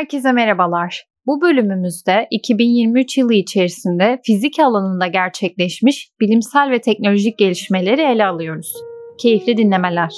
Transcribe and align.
Herkese 0.00 0.32
merhabalar. 0.32 1.04
Bu 1.26 1.40
bölümümüzde 1.40 2.26
2023 2.30 3.18
yılı 3.18 3.34
içerisinde 3.34 4.20
fizik 4.24 4.58
alanında 4.58 5.06
gerçekleşmiş 5.06 6.10
bilimsel 6.20 6.70
ve 6.70 6.80
teknolojik 6.80 7.38
gelişmeleri 7.38 8.00
ele 8.00 8.24
alıyoruz. 8.24 8.72
Keyifli 9.22 9.56
dinlemeler. 9.56 10.10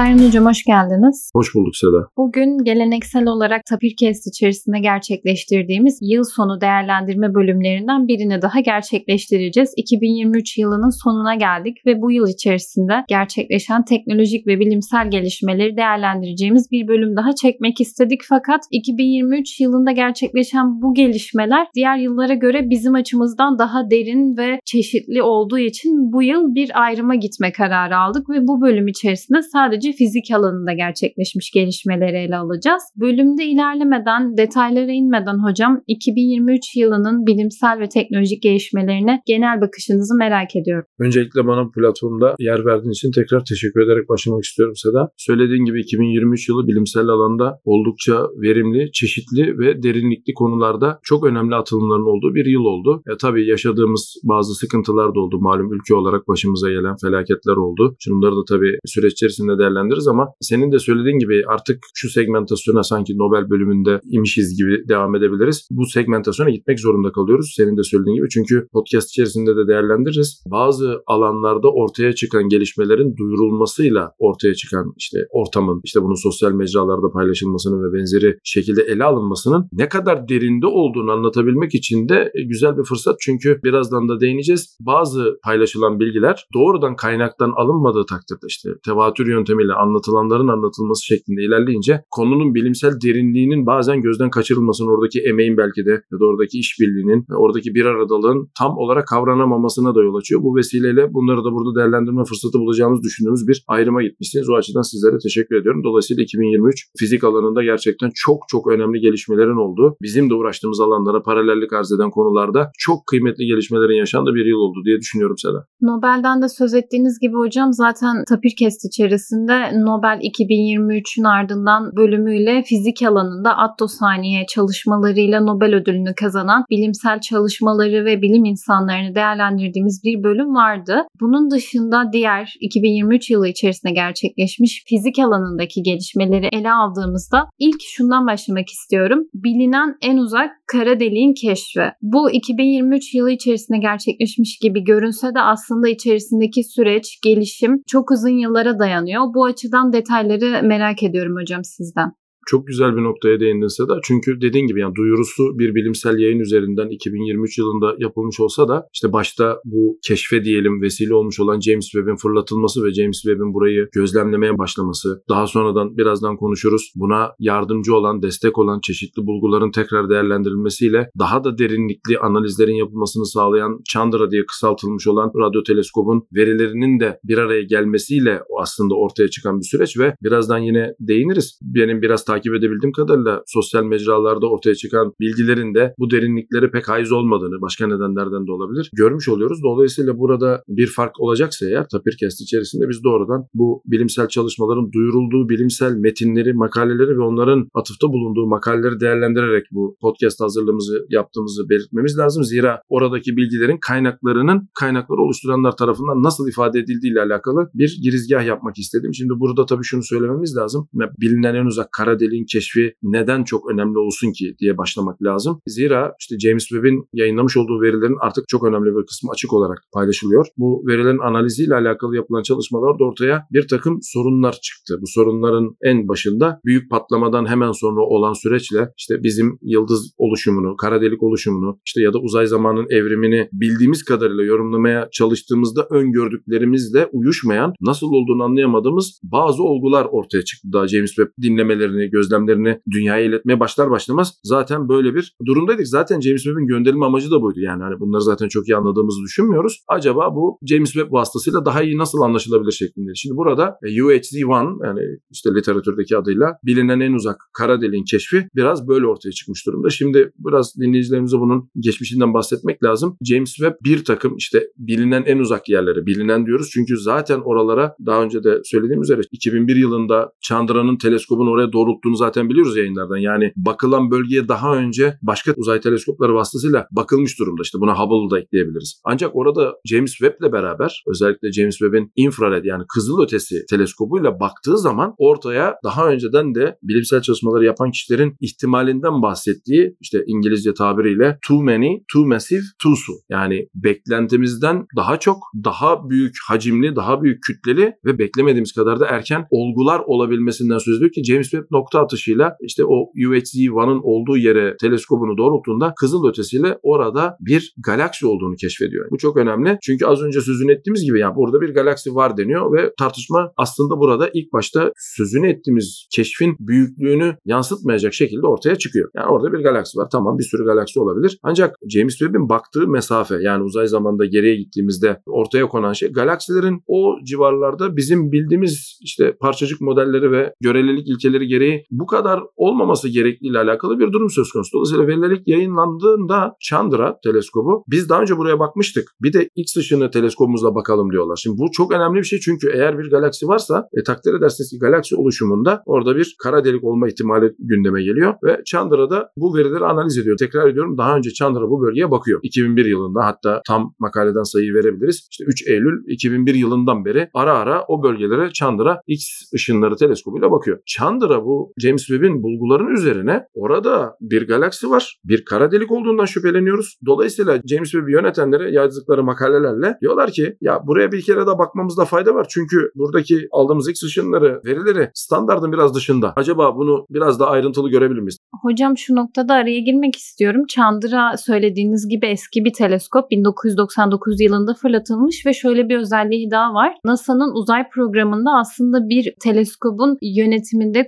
Hocam 0.00 0.46
hoş 0.46 0.64
geldiniz. 0.64 1.30
Hoş 1.34 1.54
bulduk 1.54 1.76
Seda. 1.76 2.08
Bugün 2.16 2.64
geleneksel 2.64 3.26
olarak 3.26 3.64
Tapircast 3.64 4.26
içerisinde 4.26 4.78
gerçekleştirdiğimiz 4.78 5.98
yıl 6.02 6.24
sonu 6.36 6.60
değerlendirme 6.60 7.34
bölümlerinden 7.34 8.08
birini 8.08 8.42
daha 8.42 8.60
gerçekleştireceğiz. 8.60 9.72
2023 9.76 10.58
yılının 10.58 11.02
sonuna 11.04 11.34
geldik 11.34 11.76
ve 11.86 12.02
bu 12.02 12.12
yıl 12.12 12.28
içerisinde 12.28 12.92
gerçekleşen 13.08 13.84
teknolojik 13.84 14.46
ve 14.46 14.60
bilimsel 14.60 15.10
gelişmeleri 15.10 15.76
değerlendireceğimiz 15.76 16.70
bir 16.70 16.88
bölüm 16.88 17.16
daha 17.16 17.34
çekmek 17.34 17.80
istedik. 17.80 18.20
Fakat 18.28 18.60
2023 18.70 19.60
yılında 19.60 19.92
gerçekleşen 19.92 20.82
bu 20.82 20.94
gelişmeler 20.94 21.66
diğer 21.74 21.96
yıllara 21.96 22.34
göre 22.34 22.70
bizim 22.70 22.94
açımızdan 22.94 23.58
daha 23.58 23.90
derin 23.90 24.36
ve 24.36 24.60
çeşitli 24.64 25.22
olduğu 25.22 25.58
için 25.58 26.12
bu 26.12 26.22
yıl 26.22 26.54
bir 26.54 26.82
ayrıma 26.82 27.14
gitme 27.14 27.52
kararı 27.52 27.98
aldık 27.98 28.30
ve 28.30 28.46
bu 28.46 28.60
bölüm 28.60 28.88
içerisinde 28.88 29.42
sadece 29.42 29.89
fizik 29.92 30.30
alanında 30.36 30.72
gerçekleşmiş 30.72 31.50
gelişmeleri 31.50 32.16
ele 32.16 32.36
alacağız. 32.36 32.82
Bölümde 32.96 33.44
ilerlemeden, 33.44 34.36
detaylara 34.36 34.92
inmeden 34.92 35.38
hocam 35.46 35.80
2023 35.86 36.76
yılının 36.76 37.26
bilimsel 37.26 37.80
ve 37.80 37.88
teknolojik 37.88 38.42
gelişmelerine 38.42 39.22
genel 39.26 39.60
bakışınızı 39.60 40.14
merak 40.18 40.56
ediyorum. 40.56 40.84
Öncelikle 40.98 41.46
bana 41.46 41.70
platformda 41.70 42.34
yer 42.38 42.64
verdiğin 42.64 42.92
için 42.92 43.10
tekrar 43.12 43.44
teşekkür 43.44 43.80
ederek 43.86 44.08
başlamak 44.08 44.44
istiyorum 44.44 44.74
Seda. 44.76 45.08
Söylediğin 45.16 45.64
gibi 45.64 45.80
2023 45.80 46.48
yılı 46.48 46.66
bilimsel 46.68 47.08
alanda 47.08 47.60
oldukça 47.64 48.14
verimli, 48.42 48.92
çeşitli 48.92 49.58
ve 49.58 49.82
derinlikli 49.82 50.34
konularda 50.34 50.98
çok 51.02 51.26
önemli 51.26 51.54
atılımların 51.54 52.08
olduğu 52.12 52.34
bir 52.34 52.46
yıl 52.46 52.64
oldu. 52.64 53.02
E, 53.08 53.16
tabii 53.20 53.48
yaşadığımız 53.48 54.14
bazı 54.24 54.54
sıkıntılar 54.54 55.14
da 55.14 55.20
oldu. 55.20 55.36
Malum 55.40 55.72
ülke 55.74 55.94
olarak 55.94 56.28
başımıza 56.28 56.68
gelen 56.70 56.96
felaketler 57.02 57.56
oldu. 57.56 57.96
Şunları 57.98 58.36
da 58.36 58.44
tabii 58.48 58.72
süreç 58.84 59.12
içerisinde 59.12 59.58
değerlendirdik 59.58 59.79
değerlendiririz 59.80 60.08
ama 60.08 60.28
senin 60.40 60.72
de 60.72 60.78
söylediğin 60.78 61.18
gibi 61.18 61.42
artık 61.48 61.78
şu 61.94 62.08
segmentasyona 62.08 62.82
sanki 62.82 63.18
Nobel 63.18 63.50
bölümünde 63.50 64.00
imişiz 64.04 64.58
gibi 64.58 64.88
devam 64.88 65.14
edebiliriz. 65.14 65.68
Bu 65.70 65.86
segmentasyona 65.86 66.50
gitmek 66.50 66.80
zorunda 66.80 67.12
kalıyoruz. 67.12 67.54
Senin 67.56 67.76
de 67.76 67.82
söylediğin 67.82 68.16
gibi 68.16 68.28
çünkü 68.28 68.66
podcast 68.72 69.08
içerisinde 69.08 69.56
de 69.56 69.68
değerlendiririz. 69.68 70.42
Bazı 70.46 71.02
alanlarda 71.06 71.68
ortaya 71.72 72.12
çıkan 72.12 72.48
gelişmelerin 72.48 73.16
duyurulmasıyla 73.16 74.12
ortaya 74.18 74.54
çıkan 74.54 74.92
işte 74.98 75.18
ortamın 75.30 75.80
işte 75.84 76.02
bunun 76.02 76.22
sosyal 76.22 76.52
mecralarda 76.52 77.10
paylaşılmasının 77.12 77.82
ve 77.82 77.98
benzeri 77.98 78.38
şekilde 78.44 78.82
ele 78.82 79.04
alınmasının 79.04 79.68
ne 79.72 79.88
kadar 79.88 80.28
derinde 80.28 80.66
olduğunu 80.66 81.12
anlatabilmek 81.12 81.74
için 81.74 82.08
de 82.08 82.32
güzel 82.48 82.78
bir 82.78 82.84
fırsat. 82.84 83.16
Çünkü 83.20 83.60
birazdan 83.64 84.08
da 84.08 84.20
değineceğiz. 84.20 84.76
Bazı 84.80 85.38
paylaşılan 85.44 86.00
bilgiler 86.00 86.46
doğrudan 86.54 86.96
kaynaktan 86.96 87.52
alınmadığı 87.56 88.06
takdirde 88.06 88.46
işte 88.48 88.70
tevatür 88.84 89.26
yöntemiyle 89.26 89.59
yöntemiyle 89.60 89.72
anlatılanların 89.72 90.48
anlatılması 90.48 91.06
şeklinde 91.06 91.42
ilerleyince 91.42 92.02
konunun 92.10 92.54
bilimsel 92.54 92.92
derinliğinin 93.04 93.66
bazen 93.66 94.00
gözden 94.00 94.30
kaçırılmasının 94.30 94.88
oradaki 94.88 95.20
emeğin 95.30 95.56
belki 95.56 95.86
de 95.86 95.90
ya 96.12 96.16
da 96.20 96.24
oradaki 96.24 96.58
işbirliğinin 96.58 97.24
oradaki 97.36 97.74
bir 97.74 97.84
aradalığın 97.84 98.48
tam 98.58 98.78
olarak 98.78 99.06
kavranamamasına 99.06 99.94
da 99.94 100.02
yol 100.02 100.14
açıyor. 100.14 100.42
Bu 100.42 100.56
vesileyle 100.56 101.14
bunları 101.14 101.44
da 101.44 101.50
burada 101.52 101.80
değerlendirme 101.80 102.24
fırsatı 102.24 102.58
bulacağımız 102.58 103.02
düşündüğümüz 103.02 103.48
bir 103.48 103.64
ayrıma 103.68 104.02
gitmişsiniz. 104.02 104.50
O 104.50 104.54
açıdan 104.54 104.82
sizlere 104.82 105.18
teşekkür 105.22 105.56
ediyorum. 105.60 105.84
Dolayısıyla 105.84 106.22
2023 106.22 106.86
fizik 106.98 107.24
alanında 107.24 107.62
gerçekten 107.62 108.10
çok 108.14 108.38
çok 108.48 108.72
önemli 108.72 109.00
gelişmelerin 109.00 109.60
olduğu, 109.64 109.96
bizim 110.02 110.30
de 110.30 110.34
uğraştığımız 110.34 110.80
alanlara 110.80 111.22
paralellik 111.22 111.72
arz 111.72 111.92
eden 111.92 112.10
konularda 112.10 112.70
çok 112.78 113.06
kıymetli 113.06 113.46
gelişmelerin 113.46 113.98
yaşandığı 114.04 114.34
bir 114.34 114.46
yıl 114.46 114.60
oldu 114.66 114.78
diye 114.84 114.96
düşünüyorum 114.98 115.38
Seda. 115.38 115.60
Nobel'den 115.80 116.42
de 116.42 116.48
söz 116.48 116.74
ettiğiniz 116.74 117.18
gibi 117.20 117.36
hocam 117.44 117.72
zaten 117.72 118.14
Tapirkest 118.28 118.84
içerisinde 118.84 119.49
Nobel 119.72 120.18
2023'ün 120.22 121.24
ardından 121.24 121.96
bölümüyle 121.96 122.62
fizik 122.62 123.02
alanında 123.02 123.56
attosaniye 123.56 124.46
çalışmalarıyla 124.46 125.40
Nobel 125.40 125.74
ödülünü 125.74 126.14
kazanan 126.14 126.64
bilimsel 126.70 127.20
çalışmaları 127.20 128.04
ve 128.04 128.22
bilim 128.22 128.44
insanlarını 128.44 129.14
değerlendirdiğimiz 129.14 130.00
bir 130.04 130.22
bölüm 130.22 130.54
vardı. 130.54 131.02
Bunun 131.20 131.50
dışında 131.50 132.12
diğer 132.12 132.54
2023 132.60 133.30
yılı 133.30 133.48
içerisinde 133.48 133.92
gerçekleşmiş 133.92 134.84
fizik 134.86 135.18
alanındaki 135.18 135.82
gelişmeleri 135.82 136.48
ele 136.52 136.72
aldığımızda 136.72 137.48
ilk 137.58 137.80
şundan 137.82 138.26
başlamak 138.26 138.68
istiyorum. 138.68 139.24
Bilinen 139.34 139.96
en 140.02 140.16
uzak 140.16 140.50
kara 140.72 141.00
deliğin 141.00 141.34
keşfi. 141.34 141.80
Bu 142.02 142.30
2023 142.30 143.14
yılı 143.14 143.30
içerisinde 143.30 143.78
gerçekleşmiş 143.78 144.58
gibi 144.58 144.84
görünse 144.84 145.34
de 145.34 145.40
aslında 145.40 145.88
içerisindeki 145.88 146.64
süreç, 146.64 147.18
gelişim 147.24 147.82
çok 147.86 148.10
uzun 148.10 148.38
yıllara 148.38 148.78
dayanıyor. 148.78 149.34
Bu 149.34 149.39
açıdan 149.44 149.92
detayları 149.92 150.62
merak 150.62 151.02
ediyorum 151.02 151.36
hocam 151.36 151.64
sizden. 151.64 152.19
Çok 152.46 152.66
güzel 152.66 152.96
bir 152.96 153.02
noktaya 153.02 153.40
değindin 153.40 153.66
Seda. 153.66 153.98
Çünkü 154.04 154.40
dediğin 154.40 154.66
gibi 154.66 154.80
yani 154.80 154.94
duyurusu 154.94 155.58
bir 155.58 155.74
bilimsel 155.74 156.18
yayın 156.18 156.40
üzerinden 156.40 156.88
2023 156.88 157.58
yılında 157.58 157.94
yapılmış 157.98 158.40
olsa 158.40 158.68
da 158.68 158.86
işte 158.94 159.12
başta 159.12 159.60
bu 159.64 159.98
keşfe 160.06 160.44
diyelim 160.44 160.82
vesile 160.82 161.14
olmuş 161.14 161.40
olan 161.40 161.60
James 161.60 161.84
Webb'in 161.84 162.16
fırlatılması 162.16 162.84
ve 162.84 162.94
James 162.94 163.22
Webb'in 163.22 163.54
burayı 163.54 163.88
gözlemlemeye 163.94 164.58
başlaması. 164.58 165.22
Daha 165.28 165.46
sonradan 165.46 165.96
birazdan 165.96 166.36
konuşuruz. 166.36 166.92
Buna 166.96 167.30
yardımcı 167.38 167.94
olan, 167.94 168.22
destek 168.22 168.58
olan 168.58 168.80
çeşitli 168.80 169.26
bulguların 169.26 169.70
tekrar 169.70 170.10
değerlendirilmesiyle 170.10 171.10
daha 171.18 171.44
da 171.44 171.58
derinlikli 171.58 172.18
analizlerin 172.18 172.74
yapılmasını 172.74 173.26
sağlayan 173.26 173.80
Chandra 173.88 174.30
diye 174.30 174.46
kısaltılmış 174.46 175.06
olan 175.06 175.30
radyo 175.40 175.62
teleskobun 175.62 176.22
verilerinin 176.34 177.00
de 177.00 177.20
bir 177.24 177.38
araya 177.38 177.62
gelmesiyle 177.62 178.40
aslında 178.60 178.94
ortaya 178.94 179.28
çıkan 179.28 179.58
bir 179.58 179.64
süreç 179.64 179.98
ve 179.98 180.14
birazdan 180.22 180.58
yine 180.58 180.94
değiniriz. 181.00 181.58
Benim 181.62 182.02
biraz 182.02 182.24
takip 182.30 182.54
edebildiğim 182.54 182.92
kadarıyla 182.92 183.42
sosyal 183.46 183.84
mecralarda 183.84 184.46
ortaya 184.46 184.74
çıkan 184.74 185.12
bilgilerin 185.20 185.74
de 185.74 185.94
bu 185.98 186.10
derinliklere 186.10 186.70
pek 186.70 186.88
haiz 186.88 187.12
olmadığını 187.12 187.60
başka 187.60 187.86
nedenlerden 187.86 188.46
de 188.46 188.52
olabilir 188.52 188.90
görmüş 188.92 189.28
oluyoruz. 189.28 189.58
Dolayısıyla 189.62 190.18
burada 190.18 190.62
bir 190.68 190.86
fark 190.86 191.20
olacaksa 191.20 191.66
eğer 191.66 191.86
Tapircast 191.88 192.40
içerisinde 192.40 192.88
biz 192.88 193.04
doğrudan 193.04 193.44
bu 193.54 193.82
bilimsel 193.86 194.28
çalışmaların 194.28 194.92
duyurulduğu 194.92 195.48
bilimsel 195.48 195.92
metinleri, 195.96 196.52
makaleleri 196.52 197.18
ve 197.18 197.22
onların 197.22 197.68
atıfta 197.74 198.08
bulunduğu 198.08 198.46
makaleleri 198.46 199.00
değerlendirerek 199.00 199.64
bu 199.72 199.96
podcast 200.00 200.40
hazırlığımızı 200.40 201.06
yaptığımızı 201.08 201.68
belirtmemiz 201.70 202.18
lazım. 202.18 202.44
Zira 202.44 202.82
oradaki 202.88 203.36
bilgilerin 203.36 203.78
kaynaklarının 203.88 204.68
kaynakları 204.80 205.20
oluşturanlar 205.20 205.76
tarafından 205.76 206.22
nasıl 206.22 206.48
ifade 206.48 206.78
edildiği 206.78 207.12
ile 207.12 207.20
alakalı 207.20 207.70
bir 207.74 207.98
girizgah 208.02 208.46
yapmak 208.46 208.78
istedim. 208.78 209.14
Şimdi 209.14 209.32
burada 209.40 209.66
tabii 209.66 209.84
şunu 209.84 210.02
söylememiz 210.02 210.56
lazım. 210.56 210.88
Bilinen 211.20 211.54
en 211.54 211.66
uzak 211.66 211.92
kara 211.92 212.19
deliğin 212.20 212.46
keşfi 212.52 212.94
neden 213.02 213.44
çok 213.44 213.70
önemli 213.70 213.98
olsun 213.98 214.32
ki 214.32 214.54
diye 214.60 214.78
başlamak 214.78 215.22
lazım. 215.22 215.60
Zira 215.66 216.14
işte 216.20 216.38
James 216.38 216.64
Webb'in 216.64 217.08
yayınlamış 217.12 217.56
olduğu 217.56 217.82
verilerin 217.82 218.16
artık 218.20 218.48
çok 218.48 218.64
önemli 218.64 218.96
bir 218.96 219.06
kısmı 219.06 219.30
açık 219.30 219.52
olarak 219.52 219.78
paylaşılıyor. 219.92 220.46
Bu 220.56 220.84
verilerin 220.88 221.18
analiziyle 221.18 221.74
alakalı 221.74 222.16
yapılan 222.16 222.42
çalışmalarda 222.42 223.04
ortaya 223.04 223.46
bir 223.52 223.68
takım 223.68 223.98
sorunlar 224.02 224.52
çıktı. 224.52 224.98
Bu 225.02 225.06
sorunların 225.06 225.76
en 225.82 226.08
başında 226.08 226.60
büyük 226.64 226.90
patlamadan 226.90 227.48
hemen 227.48 227.72
sonra 227.72 228.00
olan 228.00 228.32
süreçle 228.32 228.88
işte 228.98 229.22
bizim 229.22 229.58
yıldız 229.62 230.14
oluşumunu, 230.18 230.76
kara 230.76 231.02
delik 231.02 231.22
oluşumunu 231.22 231.78
işte 231.86 232.02
ya 232.02 232.12
da 232.12 232.18
uzay 232.18 232.46
zamanın 232.46 232.86
evrimini 232.90 233.48
bildiğimiz 233.52 234.04
kadarıyla 234.04 234.44
yorumlamaya 234.44 235.08
çalıştığımızda 235.12 235.86
öngördüklerimizle 235.90 237.08
uyuşmayan, 237.12 237.74
nasıl 237.80 238.06
olduğunu 238.06 238.42
anlayamadığımız 238.42 239.20
bazı 239.22 239.62
olgular 239.62 240.06
ortaya 240.10 240.44
çıktı 240.44 240.68
daha 240.72 240.88
James 240.88 241.10
Webb 241.10 241.30
dinlemelerini 241.42 242.09
gözlemlerini 242.10 242.80
dünyaya 242.90 243.24
iletmeye 243.24 243.60
başlar 243.60 243.90
başlamaz 243.90 244.40
zaten 244.44 244.88
böyle 244.88 245.14
bir 245.14 245.36
durumdaydık. 245.46 245.88
Zaten 245.88 246.20
James 246.20 246.42
Webb'in 246.42 246.66
gönderilme 246.66 247.06
amacı 247.06 247.30
da 247.30 247.42
buydu. 247.42 247.60
Yani 247.60 247.82
hani 247.82 248.00
bunları 248.00 248.22
zaten 248.22 248.48
çok 248.48 248.68
iyi 248.68 248.76
anladığımızı 248.76 249.20
düşünmüyoruz. 249.22 249.84
Acaba 249.88 250.34
bu 250.34 250.58
James 250.66 250.92
Webb 250.92 251.12
vasıtasıyla 251.12 251.64
daha 251.64 251.82
iyi 251.82 251.98
nasıl 251.98 252.20
anlaşılabilir 252.20 252.72
şeklinde. 252.72 253.14
Şimdi 253.14 253.36
burada 253.36 253.78
e, 253.82 253.86
UHD-1 253.86 254.86
yani 254.86 255.00
işte 255.30 255.50
literatürdeki 255.54 256.16
adıyla 256.16 256.56
bilinen 256.64 257.00
en 257.00 257.12
uzak 257.12 257.36
kara 257.52 257.80
deliğin 257.80 258.04
keşfi 258.04 258.48
biraz 258.56 258.88
böyle 258.88 259.06
ortaya 259.06 259.32
çıkmış 259.32 259.66
durumda. 259.66 259.90
Şimdi 259.90 260.32
biraz 260.38 260.74
dinleyicilerimize 260.80 261.38
bunun 261.38 261.70
geçmişinden 261.80 262.34
bahsetmek 262.34 262.84
lazım. 262.84 263.16
James 263.24 263.54
Webb 263.54 263.74
bir 263.84 264.04
takım 264.04 264.36
işte 264.36 264.66
bilinen 264.76 265.22
en 265.26 265.38
uzak 265.38 265.68
yerlere 265.68 266.06
bilinen 266.06 266.46
diyoruz. 266.46 266.70
Çünkü 266.72 266.98
zaten 266.98 267.40
oralara 267.40 267.96
daha 268.06 268.22
önce 268.22 268.44
de 268.44 268.60
söylediğim 268.64 269.02
üzere 269.02 269.20
2001 269.32 269.76
yılında 269.76 270.32
Chandra'nın 270.40 270.96
teleskobun 270.96 271.46
oraya 271.46 271.72
doğrulttuğu 271.72 271.99
doğrulttuğunu 272.00 272.16
zaten 272.16 272.48
biliyoruz 272.48 272.76
yayınlardan. 272.76 273.16
Yani 273.16 273.52
bakılan 273.56 274.10
bölgeye 274.10 274.48
daha 274.48 274.76
önce 274.76 275.18
başka 275.22 275.52
uzay 275.56 275.80
teleskopları 275.80 276.34
vasıtasıyla 276.34 276.86
bakılmış 276.92 277.38
durumda. 277.38 277.62
İşte 277.62 277.78
buna 277.80 277.98
Hubble'ı 277.98 278.30
da 278.30 278.40
ekleyebiliriz. 278.40 279.00
Ancak 279.04 279.36
orada 279.36 279.74
James 279.84 280.10
Webb'le 280.10 280.52
beraber 280.52 281.02
özellikle 281.06 281.52
James 281.52 281.78
Webb'in 281.78 282.12
infrared 282.16 282.64
yani 282.64 282.84
kızıl 282.94 283.22
ötesi 283.22 283.54
teleskobuyla 283.70 284.40
baktığı 284.40 284.78
zaman 284.78 285.14
ortaya 285.18 285.74
daha 285.84 286.08
önceden 286.08 286.54
de 286.54 286.76
bilimsel 286.82 287.22
çalışmaları 287.22 287.64
yapan 287.64 287.90
kişilerin 287.90 288.36
ihtimalinden 288.40 289.22
bahsettiği 289.22 289.96
işte 290.00 290.18
İngilizce 290.26 290.74
tabiriyle 290.74 291.38
too 291.48 291.62
many, 291.62 291.98
too 292.12 292.26
massive, 292.26 292.62
too 292.82 292.94
soon. 293.06 293.18
Yani 293.30 293.66
beklentimizden 293.74 294.86
daha 294.96 295.18
çok, 295.18 295.36
daha 295.64 296.10
büyük 296.10 296.34
hacimli, 296.48 296.96
daha 296.96 297.22
büyük 297.22 297.42
kütleli 297.42 297.92
ve 298.04 298.18
beklemediğimiz 298.18 298.72
kadar 298.72 299.00
da 299.00 299.06
erken 299.06 299.46
olgular 299.50 300.00
olabilmesinden 300.06 300.78
söz 300.78 300.96
ediyor 300.96 301.12
ki 301.12 301.24
James 301.24 301.50
Webb 301.50 301.72
nokta 301.90 302.04
atışıyla 302.04 302.56
işte 302.60 302.84
o 302.84 302.94
UHD-1'ın 303.16 304.00
olduğu 304.02 304.36
yere 304.36 304.76
teleskobunu 304.80 305.38
doğrulttuğunda 305.38 305.92
kızıl 306.00 306.28
ötesiyle 306.28 306.78
orada 306.82 307.36
bir 307.40 307.74
galaksi 307.86 308.26
olduğunu 308.26 308.54
keşfediyor. 308.56 309.10
Bu 309.10 309.18
çok 309.18 309.36
önemli. 309.36 309.78
Çünkü 309.82 310.06
az 310.06 310.22
önce 310.22 310.40
sözünü 310.40 310.72
ettiğimiz 310.72 311.04
gibi 311.04 311.20
yani 311.20 311.36
burada 311.36 311.60
bir 311.60 311.74
galaksi 311.74 312.14
var 312.14 312.36
deniyor 312.36 312.72
ve 312.72 312.92
tartışma 312.98 313.52
aslında 313.56 313.98
burada 313.98 314.30
ilk 314.34 314.52
başta 314.52 314.92
sözünü 314.96 315.48
ettiğimiz 315.48 316.06
keşfin 316.14 316.56
büyüklüğünü 316.60 317.36
yansıtmayacak 317.44 318.14
şekilde 318.14 318.46
ortaya 318.46 318.76
çıkıyor. 318.76 319.10
Yani 319.16 319.26
orada 319.26 319.52
bir 319.52 319.58
galaksi 319.58 319.98
var. 319.98 320.08
Tamam 320.12 320.38
bir 320.38 320.44
sürü 320.44 320.64
galaksi 320.64 321.00
olabilir. 321.00 321.38
Ancak 321.42 321.76
James 321.88 322.18
Webb'in 322.18 322.48
baktığı 322.48 322.88
mesafe 322.88 323.34
yani 323.40 323.62
uzay 323.62 323.86
zamanda 323.86 324.24
geriye 324.24 324.56
gittiğimizde 324.56 325.20
ortaya 325.26 325.68
konan 325.68 325.92
şey 325.92 326.12
galaksilerin 326.12 326.82
o 326.86 327.14
civarlarda 327.24 327.96
bizim 327.96 328.32
bildiğimiz 328.32 328.98
işte 329.02 329.36
parçacık 329.40 329.80
modelleri 329.80 330.32
ve 330.32 330.54
görelilik 330.60 331.08
ilkeleri 331.08 331.46
gereği 331.46 331.79
bu 331.90 332.06
kadar 332.06 332.40
olmaması 332.56 333.08
gerektiğiyle 333.08 333.58
alakalı 333.58 333.98
bir 333.98 334.12
durum 334.12 334.30
söz 334.30 334.52
konusu. 334.52 334.72
Dolayısıyla 334.74 335.06
verilerik 335.06 335.48
yayınlandığında 335.48 336.56
Chandra 336.60 337.16
teleskobu 337.24 337.84
biz 337.88 338.08
daha 338.08 338.20
önce 338.20 338.36
buraya 338.36 338.58
bakmıştık. 338.58 339.08
Bir 339.22 339.32
de 339.32 339.48
X 339.56 339.76
ışını 339.76 340.10
teleskobumuzla 340.10 340.74
bakalım 340.74 341.12
diyorlar. 341.12 341.36
Şimdi 341.36 341.58
bu 341.58 341.70
çok 341.72 341.92
önemli 341.92 342.18
bir 342.18 342.24
şey 342.24 342.40
çünkü 342.40 342.70
eğer 342.74 342.98
bir 342.98 343.10
galaksi 343.10 343.48
varsa 343.48 343.88
e, 343.92 344.02
takdir 344.02 344.34
edersiniz 344.34 344.70
ki 344.70 344.78
galaksi 344.78 345.16
oluşumunda 345.16 345.82
orada 345.86 346.16
bir 346.16 346.36
kara 346.42 346.64
delik 346.64 346.84
olma 346.84 347.08
ihtimali 347.08 347.54
gündeme 347.58 348.02
geliyor 348.02 348.34
ve 348.44 348.62
Chandra 348.66 349.10
da 349.10 349.28
bu 349.36 349.56
verileri 349.56 349.84
analiz 349.84 350.18
ediyor. 350.18 350.36
Tekrar 350.36 350.68
ediyorum 350.68 350.98
daha 350.98 351.16
önce 351.16 351.30
Chandra 351.30 351.70
bu 351.70 351.82
bölgeye 351.82 352.10
bakıyor. 352.10 352.40
2001 352.42 352.84
yılında 352.84 353.24
hatta 353.24 353.62
tam 353.66 353.94
makaleden 353.98 354.42
sayıyı 354.42 354.74
verebiliriz. 354.74 355.28
İşte 355.30 355.44
3 355.44 355.68
Eylül 355.68 356.04
2001 356.08 356.54
yılından 356.54 357.04
beri 357.04 357.28
ara 357.34 357.54
ara 357.58 357.84
o 357.88 358.02
bölgelere 358.02 358.50
Chandra 358.52 359.00
X 359.06 359.24
ışınları 359.54 359.96
teleskobuyla 359.96 360.50
bakıyor. 360.50 360.78
Chandra 360.86 361.44
bu 361.44 361.69
James 361.78 362.06
Webb'in 362.06 362.42
bulguların 362.42 362.94
üzerine 362.94 363.44
orada 363.54 364.16
bir 364.20 364.48
galaksi 364.48 364.90
var. 364.90 365.16
Bir 365.24 365.44
kara 365.44 365.72
delik 365.72 365.90
olduğundan 365.90 366.24
şüpheleniyoruz. 366.24 366.98
Dolayısıyla 367.06 367.60
James 367.70 367.90
Webb'i 367.90 368.12
yönetenlere 368.12 368.70
yazdıkları 368.70 369.24
makalelerle 369.24 369.96
diyorlar 370.00 370.30
ki 370.30 370.56
ya 370.60 370.80
buraya 370.86 371.12
bir 371.12 371.22
kere 371.22 371.46
daha 371.46 371.58
bakmamızda 371.58 372.04
fayda 372.04 372.34
var. 372.34 372.46
Çünkü 372.50 372.90
buradaki 372.94 373.48
aldığımız 373.52 373.88
X 373.88 374.02
ışınları 374.02 374.60
verileri 374.64 375.10
standartın 375.14 375.72
biraz 375.72 375.94
dışında. 375.94 376.32
Acaba 376.36 376.76
bunu 376.76 377.06
biraz 377.10 377.40
daha 377.40 377.50
ayrıntılı 377.50 377.90
görebilir 377.90 378.20
miyiz? 378.20 378.38
Hocam 378.62 378.98
şu 378.98 379.16
noktada 379.16 379.54
araya 379.54 379.80
girmek 379.80 380.16
istiyorum. 380.16 380.64
Chandra 380.68 381.36
söylediğiniz 381.36 382.08
gibi 382.08 382.26
eski 382.26 382.64
bir 382.64 382.72
teleskop 382.72 383.30
1999 383.30 384.40
yılında 384.40 384.74
fırlatılmış 384.74 385.46
ve 385.46 385.52
şöyle 385.52 385.88
bir 385.88 385.98
özelliği 385.98 386.50
daha 386.50 386.74
var. 386.74 386.94
NASA'nın 387.04 387.52
uzay 387.54 387.88
programında 387.88 388.50
aslında 388.60 389.08
bir 389.08 389.34
teleskobun 389.40 390.18
yönetiminde 390.22 391.06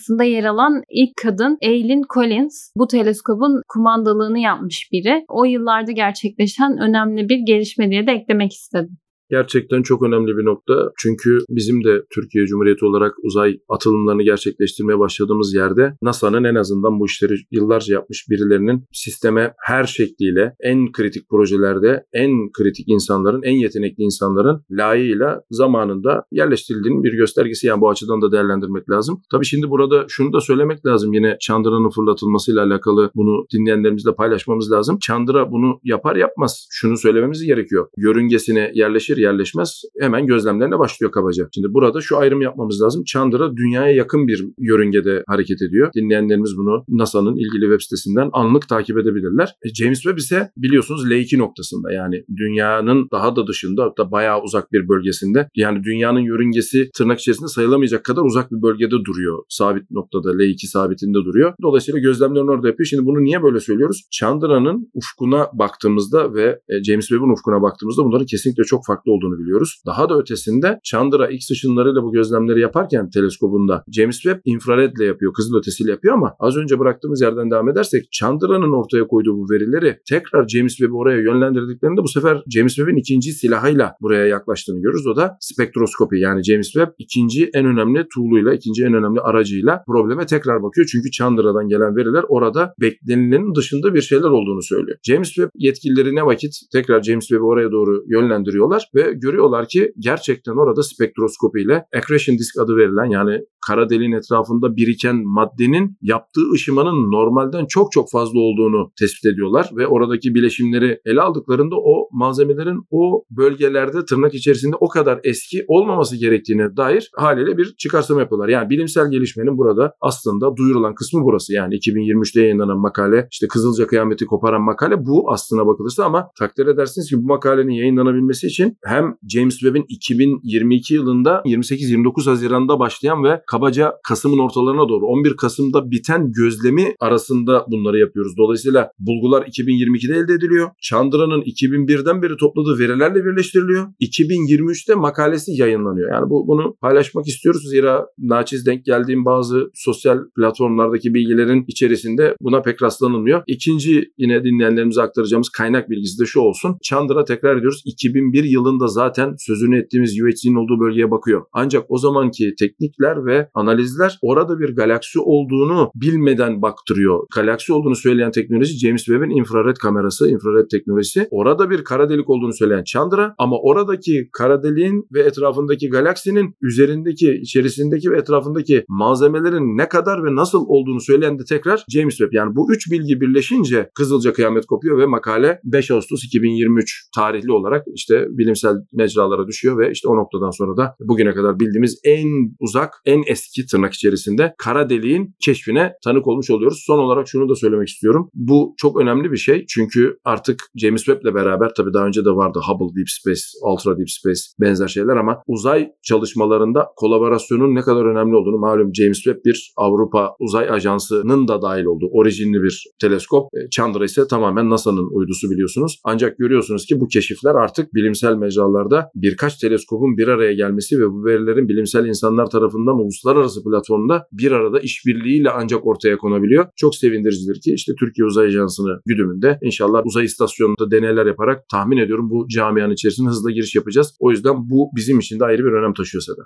kumandasında 0.00 0.24
yer 0.24 0.44
alan 0.44 0.82
ilk 0.90 1.16
kadın 1.22 1.58
Eileen 1.60 2.02
Collins. 2.14 2.72
Bu 2.76 2.86
teleskobun 2.86 3.62
kumandalığını 3.68 4.38
yapmış 4.38 4.88
biri. 4.92 5.24
O 5.28 5.44
yıllarda 5.44 5.92
gerçekleşen 5.92 6.78
önemli 6.78 7.28
bir 7.28 7.38
gelişme 7.46 7.90
diye 7.90 8.06
de 8.06 8.12
eklemek 8.12 8.52
istedim 8.52 8.98
gerçekten 9.30 9.82
çok 9.82 10.02
önemli 10.02 10.36
bir 10.36 10.44
nokta. 10.44 10.90
Çünkü 10.98 11.38
bizim 11.50 11.84
de 11.84 12.02
Türkiye 12.14 12.46
Cumhuriyeti 12.46 12.84
olarak 12.84 13.14
uzay 13.22 13.58
atılımlarını 13.68 14.22
gerçekleştirmeye 14.22 14.98
başladığımız 14.98 15.54
yerde 15.54 15.96
NASA'nın 16.02 16.44
en 16.44 16.54
azından 16.54 17.00
bu 17.00 17.06
işleri 17.06 17.34
yıllarca 17.50 17.94
yapmış 17.94 18.26
birilerinin 18.30 18.84
sisteme 18.92 19.54
her 19.66 19.84
şekliyle 19.84 20.54
en 20.60 20.92
kritik 20.92 21.28
projelerde 21.30 22.04
en 22.12 22.30
kritik 22.52 22.84
insanların, 22.88 23.42
en 23.42 23.56
yetenekli 23.56 24.02
insanların 24.02 24.64
layığıyla 24.70 25.42
zamanında 25.50 26.24
yerleştirildiğinin 26.32 27.02
bir 27.02 27.12
göstergesi. 27.12 27.66
Yani 27.66 27.80
bu 27.80 27.90
açıdan 27.90 28.22
da 28.22 28.32
değerlendirmek 28.32 28.90
lazım. 28.90 29.22
Tabii 29.30 29.46
şimdi 29.46 29.70
burada 29.70 30.04
şunu 30.08 30.32
da 30.32 30.40
söylemek 30.40 30.86
lazım. 30.86 31.12
Yine 31.12 31.36
Chandra'nın 31.40 31.90
fırlatılmasıyla 31.90 32.64
alakalı 32.64 33.10
bunu 33.14 33.46
dinleyenlerimizle 33.52 34.14
paylaşmamız 34.14 34.72
lazım. 34.72 34.98
Chandra 35.00 35.52
bunu 35.52 35.80
yapar 35.84 36.16
yapmaz. 36.16 36.66
Şunu 36.70 36.96
söylememiz 36.96 37.42
gerekiyor. 37.42 37.88
Yörüngesine 37.96 38.72
yerleşir 38.74 39.16
yerleşmez 39.20 39.82
hemen 40.00 40.26
gözlemlerine 40.26 40.78
başlıyor 40.78 41.12
kabaca. 41.12 41.48
Şimdi 41.54 41.74
burada 41.74 42.00
şu 42.00 42.18
ayrım 42.18 42.40
yapmamız 42.40 42.82
lazım. 42.82 43.04
Chandra 43.06 43.56
dünyaya 43.56 43.94
yakın 43.94 44.26
bir 44.26 44.44
yörüngede 44.58 45.24
hareket 45.26 45.62
ediyor. 45.62 45.90
Dinleyenlerimiz 45.96 46.56
bunu 46.56 46.84
NASA'nın 46.88 47.36
ilgili 47.36 47.62
web 47.70 47.80
sitesinden 47.80 48.30
anlık 48.32 48.68
takip 48.68 48.98
edebilirler. 48.98 49.54
E, 49.64 49.74
James 49.74 50.00
Webb 50.02 50.18
ise 50.18 50.50
biliyorsunuz 50.56 51.06
L2 51.10 51.38
noktasında 51.38 51.92
yani 51.92 52.24
dünyanın 52.36 53.08
daha 53.12 53.36
da 53.36 53.46
dışında 53.46 53.84
hatta 53.84 54.10
bayağı 54.10 54.42
uzak 54.42 54.72
bir 54.72 54.88
bölgesinde. 54.88 55.48
Yani 55.56 55.84
dünyanın 55.84 56.20
yörüngesi 56.20 56.90
tırnak 56.96 57.20
içerisinde 57.20 57.48
sayılamayacak 57.48 58.04
kadar 58.04 58.22
uzak 58.22 58.52
bir 58.52 58.62
bölgede 58.62 59.04
duruyor. 59.04 59.38
Sabit 59.48 59.90
noktada 59.90 60.30
L2 60.30 60.66
sabitinde 60.66 61.18
duruyor. 61.18 61.52
Dolayısıyla 61.62 62.00
gözlemlerini 62.00 62.50
orada 62.50 62.68
yapıyor. 62.68 62.86
Şimdi 62.86 63.06
bunu 63.06 63.24
niye 63.24 63.42
böyle 63.42 63.60
söylüyoruz? 63.60 64.02
Chandra'nın 64.10 64.90
ufkuna 64.94 65.48
baktığımızda 65.52 66.34
ve 66.34 66.60
e, 66.68 66.84
James 66.84 67.06
Webb'in 67.06 67.32
ufkuna 67.32 67.62
baktığımızda 67.62 68.04
bunların 68.04 68.26
kesinlikle 68.26 68.64
çok 68.64 68.86
farklı 68.86 69.09
farklı 69.10 69.28
olduğunu 69.28 69.38
biliyoruz. 69.38 69.82
Daha 69.86 70.08
da 70.08 70.18
ötesinde 70.18 70.78
Chandra 70.84 71.28
X 71.28 71.50
ışınlarıyla 71.50 72.02
bu 72.02 72.12
gözlemleri 72.12 72.60
yaparken 72.60 73.10
teleskobunda 73.10 73.84
James 73.96 74.16
Webb 74.22 74.40
infraredle 74.44 75.04
yapıyor, 75.04 75.32
kızıl 75.32 75.58
ötesiyle 75.58 75.90
yapıyor 75.90 76.14
ama 76.14 76.34
az 76.38 76.56
önce 76.56 76.78
bıraktığımız 76.78 77.20
yerden 77.20 77.50
devam 77.50 77.68
edersek 77.68 78.12
Chandra'nın 78.12 78.72
ortaya 78.72 79.06
koyduğu 79.06 79.34
bu 79.34 79.46
verileri 79.52 79.98
tekrar 80.08 80.48
James 80.48 80.76
Webb'i 80.76 80.96
oraya 80.96 81.20
yönlendirdiklerinde 81.20 82.02
bu 82.02 82.08
sefer 82.08 82.42
James 82.54 82.74
Webb'in 82.74 82.96
ikinci 82.96 83.32
silahıyla 83.32 83.92
buraya 84.00 84.26
yaklaştığını 84.26 84.80
görürüz. 84.82 85.06
O 85.06 85.16
da 85.16 85.36
spektroskopi 85.40 86.20
yani 86.20 86.42
James 86.42 86.72
Webb 86.72 86.90
ikinci 86.98 87.50
en 87.54 87.66
önemli 87.66 88.06
tool'uyla, 88.14 88.54
ikinci 88.54 88.84
en 88.84 88.94
önemli 88.94 89.20
aracıyla 89.20 89.82
probleme 89.86 90.26
tekrar 90.26 90.62
bakıyor. 90.62 90.86
Çünkü 90.92 91.10
Chandra'dan 91.10 91.68
gelen 91.68 91.96
veriler 91.96 92.24
orada 92.28 92.74
beklenilenin 92.80 93.54
dışında 93.54 93.94
bir 93.94 94.00
şeyler 94.00 94.30
olduğunu 94.38 94.62
söylüyor. 94.62 94.98
James 95.02 95.28
Webb 95.28 95.50
yetkilileri 95.54 96.14
ne 96.14 96.26
vakit 96.26 96.52
tekrar 96.72 97.02
James 97.02 97.26
Webb'i 97.26 97.44
oraya 97.44 97.70
doğru 97.72 98.04
yönlendiriyorlar 98.08 98.82
ve 98.94 98.99
ve 99.00 99.12
görüyorlar 99.12 99.68
ki 99.68 99.92
gerçekten 99.98 100.52
orada 100.52 100.82
spektroskopi 100.82 101.60
ile 101.60 101.84
accretion 101.96 102.38
disk 102.38 102.58
adı 102.58 102.76
verilen 102.76 103.10
yani 103.10 103.40
kara 103.70 103.90
deliğin 103.90 104.12
etrafında 104.12 104.76
biriken 104.76 105.16
maddenin 105.24 105.96
yaptığı 106.02 106.50
ışımanın 106.54 107.10
normalden 107.12 107.66
çok 107.68 107.92
çok 107.92 108.10
fazla 108.10 108.40
olduğunu 108.40 108.92
tespit 108.98 109.32
ediyorlar 109.32 109.70
ve 109.76 109.86
oradaki 109.86 110.34
bileşimleri 110.34 111.00
ele 111.04 111.20
aldıklarında 111.20 111.76
o 111.76 112.08
malzemelerin 112.12 112.86
o 112.90 113.24
bölgelerde 113.30 114.04
tırnak 114.04 114.34
içerisinde 114.34 114.76
o 114.80 114.88
kadar 114.88 115.20
eski 115.24 115.64
olmaması 115.68 116.16
gerektiğine 116.16 116.76
dair 116.76 117.10
haliyle 117.16 117.58
bir 117.58 117.74
çıkarsama 117.78 118.20
yapıyorlar. 118.20 118.48
Yani 118.48 118.70
bilimsel 118.70 119.10
gelişmenin 119.10 119.58
burada 119.58 119.94
aslında 120.00 120.56
duyurulan 120.56 120.94
kısmı 120.94 121.20
burası. 121.24 121.52
Yani 121.52 121.74
2023'te 121.74 122.40
yayınlanan 122.40 122.78
makale 122.78 123.28
işte 123.30 123.48
Kızılca 123.48 123.86
kıyameti 123.86 124.26
koparan 124.26 124.62
makale 124.62 125.06
bu 125.06 125.32
aslına 125.32 125.66
bakılırsa 125.66 126.04
ama 126.04 126.30
takdir 126.38 126.66
edersiniz 126.66 127.10
ki 127.10 127.16
bu 127.16 127.26
makalenin 127.26 127.72
yayınlanabilmesi 127.72 128.46
için 128.46 128.76
hem 128.84 129.16
James 129.28 129.54
Webb'in 129.54 129.84
2022 129.88 130.94
yılında 130.94 131.42
28-29 131.46 132.30
Haziran'da 132.30 132.78
başlayan 132.78 133.24
ve 133.24 133.42
kabaca 133.60 133.92
Kasım'ın 134.08 134.38
ortalarına 134.38 134.88
doğru 134.88 135.06
11 135.06 135.36
Kasım'da 135.36 135.90
biten 135.90 136.32
gözlemi 136.32 136.94
arasında 137.00 137.66
bunları 137.68 137.98
yapıyoruz. 137.98 138.32
Dolayısıyla 138.38 138.90
bulgular 138.98 139.42
2022'de 139.42 140.16
elde 140.18 140.32
ediliyor. 140.32 140.70
Chandra'nın 140.82 141.42
2001'den 141.42 142.22
beri 142.22 142.36
topladığı 142.36 142.78
verilerle 142.78 143.24
birleştiriliyor. 143.24 143.86
2023'te 144.00 144.94
makalesi 144.94 145.52
yayınlanıyor. 145.52 146.12
Yani 146.12 146.30
bu 146.30 146.48
bunu 146.48 146.76
paylaşmak 146.80 147.26
istiyoruz. 147.26 147.70
Zira 147.70 148.06
naçiz 148.18 148.66
denk 148.66 148.84
geldiğim 148.84 149.24
bazı 149.24 149.70
sosyal 149.74 150.18
platformlardaki 150.36 151.14
bilgilerin 151.14 151.64
içerisinde 151.68 152.34
buna 152.40 152.62
pek 152.62 152.82
rastlanılmıyor. 152.82 153.42
İkinci 153.46 154.12
yine 154.18 154.44
dinleyenlerimize 154.44 155.02
aktaracağımız 155.02 155.48
kaynak 155.48 155.90
bilgisi 155.90 156.22
de 156.22 156.26
şu 156.26 156.40
olsun. 156.40 156.76
Chandra 156.82 157.24
tekrar 157.24 157.56
ediyoruz 157.56 157.82
2001 157.84 158.44
yılında 158.44 158.86
zaten 158.86 159.34
sözünü 159.38 159.78
ettiğimiz 159.78 160.22
UHC'nin 160.22 160.54
olduğu 160.54 160.80
bölgeye 160.80 161.10
bakıyor. 161.10 161.42
Ancak 161.52 161.84
o 161.88 161.98
zamanki 161.98 162.54
teknikler 162.58 163.26
ve 163.26 163.39
analizler 163.54 164.18
orada 164.22 164.58
bir 164.58 164.76
galaksi 164.76 165.20
olduğunu 165.20 165.90
bilmeden 165.94 166.62
baktırıyor. 166.62 167.26
Galaksi 167.34 167.72
olduğunu 167.72 167.96
söyleyen 167.96 168.30
teknoloji 168.30 168.78
James 168.78 169.04
Webb'in 169.04 169.30
infrared 169.30 169.76
kamerası, 169.76 170.30
infrared 170.30 170.68
teknolojisi. 170.70 171.28
Orada 171.30 171.70
bir 171.70 171.84
kara 171.84 172.10
delik 172.10 172.30
olduğunu 172.30 172.52
söyleyen 172.52 172.84
Chandra 172.84 173.34
ama 173.38 173.56
oradaki 173.62 174.28
kara 174.32 174.62
deliğin 174.62 175.06
ve 175.14 175.20
etrafındaki 175.20 175.88
galaksinin 175.88 176.54
üzerindeki, 176.62 177.30
içerisindeki 177.42 178.10
ve 178.10 178.18
etrafındaki 178.18 178.84
malzemelerin 178.88 179.78
ne 179.78 179.88
kadar 179.88 180.24
ve 180.24 180.36
nasıl 180.36 180.64
olduğunu 180.66 181.00
söyleyen 181.00 181.38
de 181.38 181.44
tekrar 181.48 181.84
James 181.88 182.16
Webb. 182.16 182.32
Yani 182.32 182.56
bu 182.56 182.72
üç 182.72 182.90
bilgi 182.90 183.20
birleşince 183.20 183.90
Kızılca 183.94 184.32
kıyamet 184.32 184.66
kopuyor 184.66 184.98
ve 184.98 185.06
makale 185.06 185.60
5 185.64 185.90
Ağustos 185.90 186.24
2023 186.24 187.08
tarihli 187.14 187.52
olarak 187.52 187.86
işte 187.94 188.26
bilimsel 188.30 188.74
mecralara 188.92 189.46
düşüyor 189.46 189.78
ve 189.78 189.90
işte 189.90 190.08
o 190.08 190.16
noktadan 190.16 190.50
sonra 190.50 190.76
da 190.76 190.94
bugüne 191.00 191.32
kadar 191.34 191.60
bildiğimiz 191.60 192.00
en 192.04 192.28
uzak, 192.60 192.90
en 193.06 193.22
eski 193.30 193.66
tırnak 193.66 193.92
içerisinde 193.92 194.54
kara 194.58 194.90
deliğin 194.90 195.34
keşfine 195.44 195.92
tanık 196.04 196.26
olmuş 196.26 196.50
oluyoruz. 196.50 196.82
Son 196.86 196.98
olarak 196.98 197.28
şunu 197.28 197.48
da 197.48 197.54
söylemek 197.54 197.88
istiyorum. 197.88 198.30
Bu 198.34 198.74
çok 198.76 199.00
önemli 199.00 199.32
bir 199.32 199.36
şey 199.36 199.64
çünkü 199.68 200.16
artık 200.24 200.62
James 200.76 201.04
Webb'le 201.04 201.34
beraber 201.34 201.70
tabii 201.76 201.94
daha 201.94 202.06
önce 202.06 202.24
de 202.24 202.30
vardı 202.30 202.60
Hubble 202.68 202.96
Deep 202.96 203.08
Space, 203.08 203.40
Ultra 203.62 203.98
Deep 203.98 204.10
Space 204.10 204.40
benzer 204.60 204.88
şeyler 204.88 205.16
ama 205.16 205.42
uzay 205.46 205.88
çalışmalarında 206.02 206.86
kolaborasyonun 206.96 207.74
ne 207.74 207.80
kadar 207.80 208.04
önemli 208.04 208.36
olduğunu 208.36 208.58
malum 208.58 208.94
James 208.94 209.22
Webb 209.22 209.44
bir 209.44 209.72
Avrupa 209.76 210.30
Uzay 210.38 210.70
Ajansı'nın 210.70 211.48
da 211.48 211.62
dahil 211.62 211.84
olduğu 211.84 212.08
orijinli 212.12 212.62
bir 212.62 212.84
teleskop. 213.00 213.44
E, 213.54 213.70
Chandra 213.70 214.04
ise 214.04 214.26
tamamen 214.30 214.70
NASA'nın 214.70 215.08
uydusu 215.12 215.50
biliyorsunuz. 215.50 216.00
Ancak 216.04 216.38
görüyorsunuz 216.38 216.86
ki 216.86 217.00
bu 217.00 217.08
keşifler 217.08 217.54
artık 217.54 217.94
bilimsel 217.94 218.34
mecralarda 218.34 219.10
birkaç 219.14 219.58
teleskopun 219.58 220.16
bir 220.16 220.28
araya 220.28 220.52
gelmesi 220.52 220.98
ve 221.00 221.10
bu 221.10 221.24
verilerin 221.24 221.68
bilimsel 221.68 222.06
insanlar 222.06 222.50
tarafından 222.50 222.98
uluslararası 223.24 223.64
platformda 223.64 224.26
bir 224.32 224.52
arada 224.52 224.80
işbirliğiyle 224.80 225.50
ancak 225.50 225.86
ortaya 225.86 226.18
konabiliyor. 226.18 226.66
Çok 226.76 226.94
sevindiricidir 226.96 227.60
ki 227.60 227.74
işte 227.74 227.92
Türkiye 228.00 228.26
Uzay 228.26 228.46
Ajansı'nı 228.46 229.00
güdümünde 229.06 229.58
inşallah 229.62 230.02
uzay 230.04 230.24
istasyonunda 230.24 230.90
deneyler 230.90 231.26
yaparak 231.26 231.68
tahmin 231.68 231.96
ediyorum 231.96 232.30
bu 232.30 232.48
camianın 232.48 232.92
içerisine 232.92 233.28
hızla 233.28 233.50
giriş 233.50 233.74
yapacağız. 233.74 234.16
O 234.20 234.30
yüzden 234.30 234.70
bu 234.70 234.90
bizim 234.96 235.18
için 235.18 235.40
de 235.40 235.44
ayrı 235.44 235.64
bir 235.64 235.72
önem 235.72 235.94
taşıyor 235.94 236.22
Seda. 236.22 236.42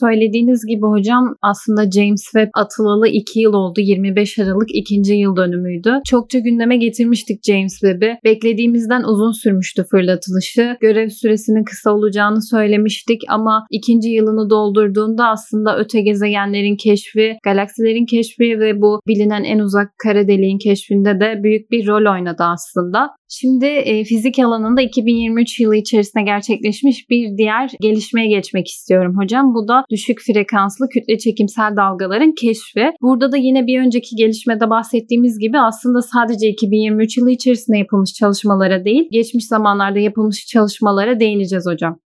Söylediğiniz 0.00 0.66
gibi 0.66 0.86
hocam 0.86 1.36
aslında 1.42 1.90
James 1.90 2.22
Webb 2.24 2.50
atılalı 2.54 3.08
2 3.08 3.40
yıl 3.40 3.52
oldu. 3.52 3.80
25 3.80 4.38
Aralık 4.38 4.68
2. 4.74 5.14
yıl 5.14 5.36
dönümüydü. 5.36 5.92
Çokça 6.10 6.38
gündeme 6.38 6.76
getirmiştik 6.76 7.44
James 7.44 7.72
Webb'i. 7.72 8.18
Beklediğimizden 8.24 9.02
uzun 9.02 9.32
sürmüştü 9.32 9.84
fırlatılışı. 9.90 10.76
Görev 10.80 11.08
süresinin 11.08 11.64
kısa 11.64 11.90
olacağını 11.94 12.42
söylemiştik 12.42 13.20
ama 13.28 13.66
ikinci 13.70 14.08
yılını 14.08 14.50
doldurduğunda 14.50 15.28
aslında 15.28 15.78
öte 15.78 16.00
gezegenlerin 16.00 16.76
keşfi, 16.76 17.36
galaksilerin 17.44 18.06
keşfi 18.06 18.60
ve 18.60 18.80
bu 18.80 19.00
bilinen 19.08 19.44
en 19.44 19.58
uzak 19.58 19.88
kara 19.98 20.28
deliğin 20.28 20.58
keşfinde 20.58 21.20
de 21.20 21.42
büyük 21.42 21.70
bir 21.70 21.86
rol 21.86 22.12
oynadı 22.12 22.42
aslında. 22.42 23.10
Şimdi 23.32 23.66
e, 23.66 24.04
fizik 24.04 24.38
alanında 24.38 24.82
2023 24.82 25.60
yılı 25.60 25.76
içerisinde 25.76 26.22
gerçekleşmiş 26.24 27.10
bir 27.10 27.36
diğer 27.36 27.70
gelişmeye 27.80 28.28
geçmek 28.28 28.68
istiyorum 28.68 29.16
hocam. 29.16 29.54
Bu 29.54 29.68
da 29.68 29.84
düşük 29.90 30.18
frekanslı 30.26 30.88
kütle 30.88 31.18
çekimsel 31.18 31.76
dalgaların 31.76 32.34
keşfi. 32.34 32.90
Burada 33.02 33.32
da 33.32 33.36
yine 33.36 33.66
bir 33.66 33.80
önceki 33.80 34.16
gelişmede 34.16 34.70
bahsettiğimiz 34.70 35.38
gibi 35.38 35.58
aslında 35.58 36.02
sadece 36.02 36.48
2023 36.48 37.16
yılı 37.16 37.30
içerisinde 37.30 37.78
yapılmış 37.78 38.12
çalışmalara 38.12 38.84
değil, 38.84 39.08
geçmiş 39.12 39.46
zamanlarda 39.46 39.98
yapılmış 39.98 40.46
çalışmalara 40.46 41.20
değineceğiz 41.20 41.66
hocam. 41.66 41.98